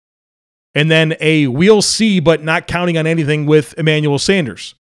And 0.77 0.91
then 0.91 1.15
a 1.19 1.47
we'll 1.47 1.81
see, 1.81 2.19
but 2.19 2.43
not 2.43 2.67
counting 2.67 2.99
on 2.99 3.07
anything 3.07 3.47
with 3.47 3.73
Emmanuel 3.79 4.19
Sanders. 4.19 4.75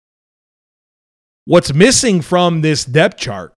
What's 1.45 1.73
missing 1.73 2.21
from 2.21 2.63
this 2.63 2.85
depth 2.85 3.17
chart 3.17 3.55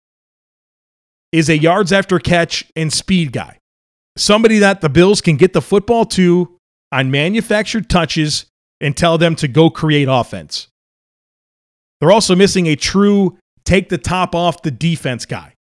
is 1.32 1.50
a 1.50 1.58
yards 1.58 1.92
after 1.92 2.20
catch 2.20 2.64
and 2.76 2.94
speed 2.94 3.32
guy 3.32 3.58
somebody 4.16 4.60
that 4.60 4.82
the 4.82 4.90
Bills 4.90 5.20
can 5.20 5.36
get 5.36 5.54
the 5.54 5.62
football 5.62 6.06
to 6.06 6.56
on 6.92 7.10
manufactured 7.10 7.90
touches 7.90 8.46
and 8.80 8.96
tell 8.96 9.18
them 9.18 9.36
to 9.36 9.48
go 9.48 9.72
create 9.72 10.08
offense. 10.08 10.68
They're 12.00 12.12
also 12.12 12.36
missing 12.36 12.68
a 12.68 12.76
true 12.76 13.40
take 13.66 13.90
the 13.90 13.98
top 13.98 14.36
off 14.36 14.62
the 14.62 14.70
defense 14.72 15.26
guy, 15.26 15.56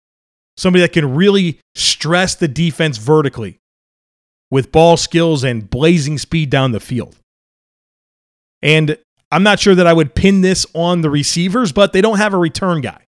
somebody 0.57 0.83
that 0.83 0.93
can 0.93 1.15
really 1.15 1.59
stress 1.73 2.35
the 2.35 2.47
defense 2.47 2.97
vertically 2.97 3.57
with 4.49 4.71
ball 4.71 4.97
skills 4.97 5.43
and 5.43 5.69
blazing 5.69 6.17
speed 6.17 6.49
down 6.49 6.71
the 6.71 6.79
field. 6.79 7.15
And 8.61 8.97
I'm 9.31 9.43
not 9.43 9.59
sure 9.59 9.75
that 9.75 9.87
I 9.87 9.93
would 9.93 10.15
pin 10.15 10.41
this 10.41 10.65
on 10.73 11.01
the 11.01 11.09
receivers, 11.09 11.71
but 11.71 11.93
they 11.93 12.01
don't 12.01 12.17
have 12.17 12.33
a 12.33 12.37
return 12.37 12.81
guy. 12.81 13.03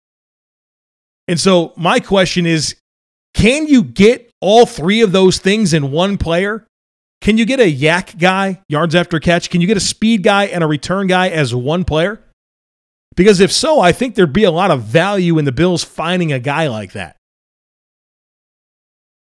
And 1.26 1.40
so 1.40 1.72
my 1.76 2.00
question 2.00 2.46
is 2.46 2.76
can 3.34 3.66
you 3.66 3.82
get 3.82 4.30
all 4.40 4.64
three 4.64 5.00
of 5.00 5.12
those 5.12 5.38
things 5.38 5.74
in 5.74 5.90
one 5.90 6.16
player? 6.16 6.66
Can 7.20 7.38
you 7.38 7.46
get 7.46 7.58
a 7.58 7.72
YAC 7.72 8.18
guy, 8.18 8.60
yards 8.68 8.94
after 8.94 9.18
catch? 9.18 9.50
Can 9.50 9.60
you 9.60 9.66
get 9.66 9.76
a 9.76 9.80
speed 9.80 10.22
guy 10.22 10.44
and 10.44 10.62
a 10.62 10.66
return 10.66 11.06
guy 11.06 11.30
as 11.30 11.54
one 11.54 11.84
player? 11.84 12.20
Because 13.16 13.40
if 13.40 13.50
so, 13.50 13.80
I 13.80 13.92
think 13.92 14.14
there'd 14.14 14.32
be 14.32 14.44
a 14.44 14.50
lot 14.50 14.70
of 14.70 14.82
value 14.82 15.38
in 15.38 15.44
the 15.44 15.52
Bills 15.52 15.82
finding 15.82 16.32
a 16.32 16.38
guy 16.38 16.68
like 16.68 16.92
that. 16.92 17.16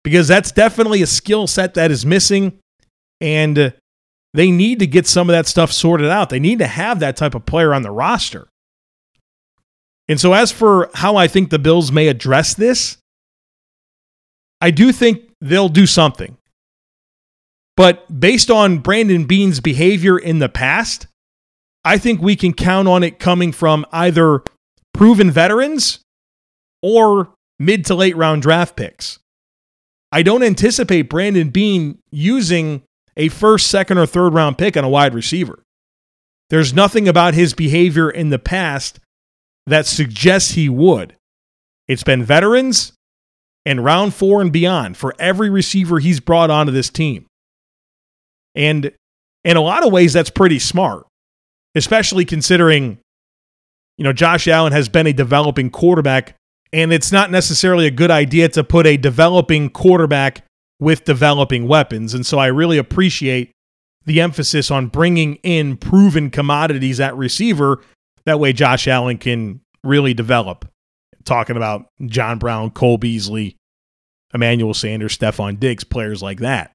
Because 0.03 0.27
that's 0.27 0.51
definitely 0.51 1.01
a 1.01 1.07
skill 1.07 1.47
set 1.47 1.75
that 1.75 1.91
is 1.91 2.05
missing. 2.05 2.59
And 3.21 3.57
uh, 3.57 3.71
they 4.33 4.51
need 4.51 4.79
to 4.79 4.87
get 4.87 5.07
some 5.07 5.29
of 5.29 5.33
that 5.33 5.47
stuff 5.47 5.71
sorted 5.71 6.09
out. 6.09 6.29
They 6.29 6.39
need 6.39 6.59
to 6.59 6.67
have 6.67 6.99
that 6.99 7.15
type 7.15 7.35
of 7.35 7.45
player 7.45 7.73
on 7.73 7.83
the 7.83 7.91
roster. 7.91 8.47
And 10.09 10.19
so, 10.19 10.33
as 10.33 10.51
for 10.51 10.89
how 10.95 11.15
I 11.15 11.27
think 11.27 11.49
the 11.49 11.59
Bills 11.59 11.91
may 11.91 12.07
address 12.07 12.53
this, 12.53 12.97
I 14.59 14.71
do 14.71 14.91
think 14.91 15.29
they'll 15.39 15.69
do 15.69 15.85
something. 15.85 16.37
But 17.75 18.19
based 18.19 18.51
on 18.51 18.79
Brandon 18.79 19.25
Beane's 19.25 19.59
behavior 19.59 20.17
in 20.17 20.39
the 20.39 20.49
past, 20.49 21.07
I 21.85 21.97
think 21.97 22.21
we 22.21 22.35
can 22.35 22.53
count 22.53 22.87
on 22.87 23.03
it 23.03 23.19
coming 23.19 23.51
from 23.51 23.85
either 23.91 24.43
proven 24.93 25.31
veterans 25.31 25.99
or 26.81 27.33
mid 27.59 27.85
to 27.85 27.95
late 27.95 28.15
round 28.15 28.41
draft 28.41 28.75
picks. 28.75 29.19
I 30.13 30.21
don't 30.21 30.43
anticipate 30.43 31.09
Brandon 31.09 31.49
Beane 31.49 31.97
using 32.11 32.83
a 33.17 33.29
first, 33.29 33.65
second, 33.67 33.97
or 33.97 34.05
third 34.05 34.35
round 34.35 34.59
pick 34.59 34.77
on 34.77 34.83
a 34.83 34.89
wide 34.89 35.15
receiver. 35.15 35.63
There's 36.51 36.71
nothing 36.71 37.07
about 37.07 37.33
his 37.33 37.55
behavior 37.55 38.11
in 38.11 38.29
the 38.29 38.37
past 38.37 38.99
that 39.65 39.87
suggests 39.87 40.51
he 40.51 40.69
would. 40.69 41.15
It's 41.87 42.03
been 42.03 42.23
veterans 42.23 42.93
and 43.65 43.83
round 43.83 44.13
four 44.13 44.39
and 44.39 44.53
beyond 44.53 44.97
for 44.97 45.15
every 45.17 45.49
receiver 45.49 45.97
he's 45.97 46.19
brought 46.19 46.51
onto 46.51 46.71
this 46.71 46.91
team. 46.91 47.25
And 48.53 48.91
in 49.43 49.57
a 49.57 49.61
lot 49.61 49.83
of 49.83 49.91
ways, 49.91 50.13
that's 50.13 50.29
pretty 50.29 50.59
smart, 50.59 51.07
especially 51.73 52.23
considering, 52.23 52.99
you 53.97 54.03
know, 54.03 54.13
Josh 54.13 54.47
Allen 54.47 54.73
has 54.73 54.89
been 54.89 55.07
a 55.07 55.13
developing 55.13 55.71
quarterback, 55.71 56.35
and 56.73 56.91
it's 56.91 57.11
not 57.11 57.29
necessarily 57.29 57.85
a 57.85 57.91
good 57.91 58.11
idea 58.11 58.49
to 58.49 58.63
put 58.63 58.87
a 58.87 58.97
developing 58.97 59.69
quarterback 59.69 60.43
with 60.79 61.05
developing 61.05 61.67
weapons. 61.67 62.15
And 62.15 62.25
so 62.25 62.39
I 62.39 62.47
really 62.47 62.79
appreciate 62.79 63.51
the 64.05 64.19
emphasis 64.19 64.71
on 64.71 64.87
bringing 64.87 65.35
in 65.35 65.77
proven 65.77 66.31
commodities 66.31 66.99
at 66.99 67.15
receiver. 67.15 67.81
That 68.25 68.39
way, 68.39 68.51
Josh 68.53 68.87
Allen 68.87 69.19
can 69.19 69.61
really 69.83 70.15
develop 70.15 70.67
talking 71.25 71.55
about 71.55 71.85
John 72.07 72.39
Brown, 72.39 72.71
Cole 72.71 72.97
Beasley, 72.97 73.55
Emmanuel 74.33 74.73
Sanders, 74.73 75.17
Stefon 75.17 75.59
Diggs, 75.59 75.83
players 75.83 76.23
like 76.23 76.39
that. 76.39 76.71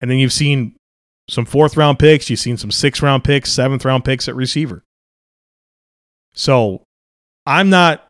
And 0.00 0.10
then 0.10 0.18
you've 0.18 0.32
seen 0.32 0.76
some 1.28 1.44
fourth 1.44 1.76
round 1.76 1.98
picks, 1.98 2.30
you've 2.30 2.38
seen 2.38 2.56
some 2.56 2.70
sixth 2.70 3.02
round 3.02 3.24
picks, 3.24 3.50
seventh 3.50 3.84
round 3.84 4.04
picks 4.04 4.28
at 4.28 4.36
receiver. 4.36 4.84
So 6.34 6.84
I'm 7.44 7.68
not 7.68 8.06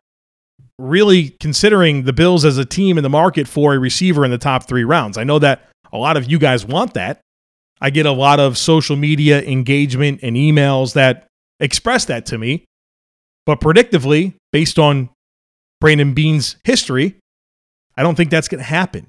really 0.79 1.29
considering 1.39 2.03
the 2.03 2.13
Bills 2.13 2.45
as 2.45 2.57
a 2.57 2.65
team 2.65 2.97
in 2.97 3.03
the 3.03 3.09
market 3.09 3.47
for 3.47 3.73
a 3.73 3.79
receiver 3.79 4.25
in 4.25 4.31
the 4.31 4.37
top 4.37 4.67
three 4.67 4.83
rounds. 4.83 5.17
I 5.17 5.23
know 5.23 5.39
that 5.39 5.69
a 5.91 5.97
lot 5.97 6.17
of 6.17 6.29
you 6.29 6.39
guys 6.39 6.65
want 6.65 6.95
that. 6.95 7.21
I 7.79 7.89
get 7.89 8.05
a 8.05 8.11
lot 8.11 8.39
of 8.39 8.57
social 8.57 8.95
media 8.95 9.41
engagement 9.43 10.21
and 10.23 10.35
emails 10.35 10.93
that 10.93 11.27
express 11.59 12.05
that 12.05 12.25
to 12.27 12.37
me. 12.37 12.65
But 13.45 13.59
predictively, 13.59 14.35
based 14.51 14.79
on 14.79 15.09
Brandon 15.81 16.13
Beane's 16.13 16.55
history, 16.63 17.17
I 17.97 18.03
don't 18.03 18.15
think 18.15 18.31
that's 18.31 18.47
going 18.47 18.59
to 18.59 18.69
happen. 18.69 19.07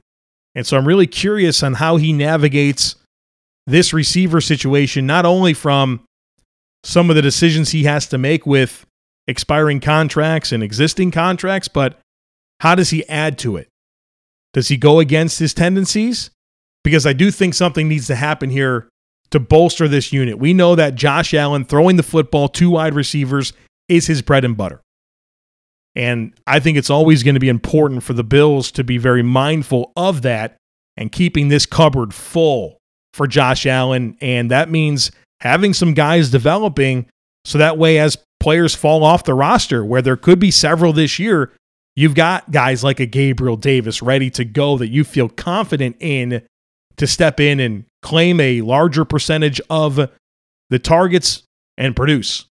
And 0.55 0.67
so 0.67 0.77
I'm 0.77 0.87
really 0.87 1.07
curious 1.07 1.63
on 1.63 1.75
how 1.75 1.97
he 1.97 2.13
navigates 2.13 2.97
this 3.67 3.93
receiver 3.93 4.41
situation, 4.41 5.07
not 5.07 5.25
only 5.25 5.55
from 5.55 6.05
some 6.83 7.11
of 7.11 7.17
the 7.17 7.23
decisions 7.23 7.71
he 7.71 7.85
has 7.85 8.07
to 8.09 8.19
make 8.19 8.45
with 8.45 8.85
expiring 9.27 9.81
contracts 9.81 10.53
and 10.53 10.63
existing 10.63 11.11
contracts, 11.11 11.69
but 11.69 11.99
how 12.61 12.75
does 12.75 12.91
he 12.91 13.07
add 13.09 13.39
to 13.39 13.57
it? 13.57 13.69
Does 14.53 14.69
he 14.69 14.77
go 14.77 15.01
against 15.01 15.39
his 15.39 15.55
tendencies? 15.55 16.31
Because 16.83 17.07
I 17.07 17.13
do 17.13 17.31
think 17.31 17.55
something 17.55 17.89
needs 17.89 18.07
to 18.09 18.15
happen 18.15 18.51
here 18.51 18.89
to 19.31 19.41
bolster 19.41 19.89
this 19.89 20.13
unit. 20.13 20.39
We 20.39 20.53
know 20.53 20.75
that 20.75 20.95
Josh 20.95 21.35
Allen 21.35 21.65
throwing 21.65 21.97
the 21.97 22.03
football 22.03 22.49
to 22.49 22.71
wide 22.71 22.95
receivers 22.95 23.53
is 23.89 24.07
his 24.07 24.23
bread 24.23 24.45
and 24.45 24.57
butter. 24.57 24.81
And 25.97 26.35
I 26.47 26.61
think 26.61 26.77
it's 26.77 26.91
always 26.91 27.23
going 27.23 27.35
to 27.35 27.41
be 27.41 27.49
important 27.49 28.03
for 28.03 28.13
the 28.13 28.25
Bills 28.25 28.71
to 28.73 28.85
be 28.85 28.99
very 28.99 29.23
mindful 29.23 29.93
of 29.97 30.23
that 30.23 30.57
and 30.97 31.11
keeping 31.11 31.49
this 31.49 31.67
cupboard 31.67 32.13
full 32.13 32.79
for 33.13 33.27
Josh 33.27 33.67
Allen. 33.67 34.17
And 34.21 34.51
that 34.51 34.71
means 34.71 35.11
having 35.41 35.73
some 35.73 35.95
guys 35.95 36.31
developing 36.31 37.07
so 37.45 37.59
that 37.59 37.77
way, 37.79 37.99
as 37.99 38.17
players 38.45 38.75
fall 38.75 39.03
off 39.05 39.25
the 39.25 39.33
roster, 39.33 39.83
where 39.83 40.03
there 40.03 40.19
could 40.19 40.39
be 40.39 40.51
several 40.51 40.93
this 40.93 41.19
year, 41.19 41.51
you've 41.97 42.15
got 42.15 42.51
guys 42.51 42.85
like 42.85 43.01
a 43.01 43.07
Gabriel 43.07 43.57
Davis 43.57 44.03
ready 44.03 44.29
to 44.29 44.45
go 44.45 44.77
that 44.77 44.89
you 44.89 45.03
feel 45.03 45.31
confident 45.31 45.97
in 45.99 46.43
to 46.99 47.07
step 47.07 47.41
in 47.41 47.59
and 47.59 47.87
claim 48.03 48.39
a 48.41 48.61
larger 48.61 49.07
percentage 49.07 49.63
of 49.71 50.11
the 50.69 50.79
targets 50.79 51.45
and 51.79 51.97
produce. 51.97 52.45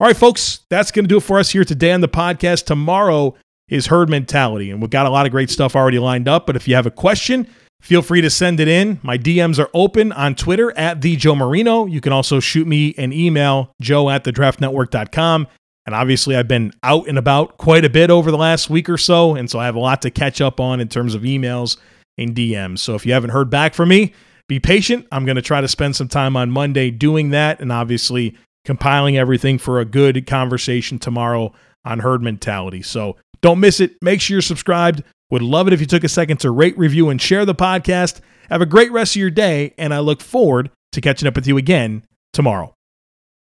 All 0.00 0.06
right, 0.06 0.16
folks, 0.16 0.60
that's 0.70 0.90
going 0.90 1.04
to 1.04 1.08
do 1.08 1.18
it 1.18 1.22
for 1.22 1.38
us 1.38 1.50
here 1.50 1.64
today 1.64 1.92
on 1.92 2.00
the 2.00 2.08
podcast. 2.08 2.64
Tomorrow 2.64 3.34
is 3.68 3.88
herd 3.88 4.08
mentality, 4.08 4.70
and 4.70 4.80
we've 4.80 4.88
got 4.88 5.04
a 5.04 5.10
lot 5.10 5.26
of 5.26 5.32
great 5.32 5.50
stuff 5.50 5.76
already 5.76 5.98
lined 5.98 6.28
up. 6.28 6.46
But 6.46 6.56
if 6.56 6.66
you 6.66 6.76
have 6.76 6.86
a 6.86 6.90
question, 6.90 7.46
feel 7.84 8.00
free 8.00 8.22
to 8.22 8.30
send 8.30 8.60
it 8.60 8.68
in. 8.68 8.98
My 9.02 9.18
DMs 9.18 9.58
are 9.58 9.68
open 9.74 10.10
on 10.12 10.34
Twitter 10.34 10.76
at 10.76 11.02
the 11.02 11.16
Joe 11.16 11.34
Marino. 11.34 11.84
You 11.84 12.00
can 12.00 12.12
also 12.12 12.40
shoot 12.40 12.66
me 12.66 12.94
an 12.96 13.12
email, 13.12 13.72
joe 13.80 14.08
at 14.08 14.24
the 14.24 14.32
draftnetwork.com. 14.32 15.46
And 15.86 15.94
obviously, 15.94 16.34
I've 16.34 16.48
been 16.48 16.72
out 16.82 17.08
and 17.08 17.18
about 17.18 17.58
quite 17.58 17.84
a 17.84 17.90
bit 17.90 18.08
over 18.08 18.30
the 18.30 18.38
last 18.38 18.70
week 18.70 18.88
or 18.88 18.96
so. 18.96 19.34
And 19.34 19.50
so 19.50 19.58
I 19.58 19.66
have 19.66 19.74
a 19.74 19.80
lot 19.80 20.00
to 20.02 20.10
catch 20.10 20.40
up 20.40 20.58
on 20.58 20.80
in 20.80 20.88
terms 20.88 21.14
of 21.14 21.22
emails 21.22 21.76
and 22.16 22.34
DMs. 22.34 22.78
So 22.78 22.94
if 22.94 23.04
you 23.04 23.12
haven't 23.12 23.30
heard 23.30 23.50
back 23.50 23.74
from 23.74 23.90
me, 23.90 24.14
be 24.48 24.58
patient. 24.58 25.06
I'm 25.12 25.26
going 25.26 25.36
to 25.36 25.42
try 25.42 25.60
to 25.60 25.68
spend 25.68 25.94
some 25.94 26.08
time 26.08 26.38
on 26.38 26.50
Monday 26.50 26.90
doing 26.90 27.30
that 27.30 27.60
and 27.60 27.70
obviously 27.70 28.34
compiling 28.64 29.18
everything 29.18 29.58
for 29.58 29.78
a 29.78 29.84
good 29.84 30.26
conversation 30.26 30.98
tomorrow 30.98 31.52
on 31.84 31.98
herd 31.98 32.22
mentality. 32.22 32.80
So 32.80 33.16
don't 33.42 33.60
miss 33.60 33.78
it. 33.78 33.92
Make 34.00 34.22
sure 34.22 34.36
you're 34.36 34.42
subscribed. 34.42 35.02
Would 35.30 35.42
love 35.42 35.66
it 35.66 35.72
if 35.72 35.80
you 35.80 35.86
took 35.86 36.04
a 36.04 36.08
second 36.08 36.38
to 36.40 36.50
rate, 36.50 36.76
review, 36.78 37.08
and 37.08 37.20
share 37.20 37.44
the 37.44 37.54
podcast. 37.54 38.20
Have 38.50 38.60
a 38.60 38.66
great 38.66 38.92
rest 38.92 39.16
of 39.16 39.20
your 39.20 39.30
day, 39.30 39.74
and 39.78 39.94
I 39.94 40.00
look 40.00 40.20
forward 40.20 40.70
to 40.92 41.00
catching 41.00 41.26
up 41.26 41.34
with 41.34 41.46
you 41.46 41.56
again 41.56 42.04
tomorrow. 42.32 42.74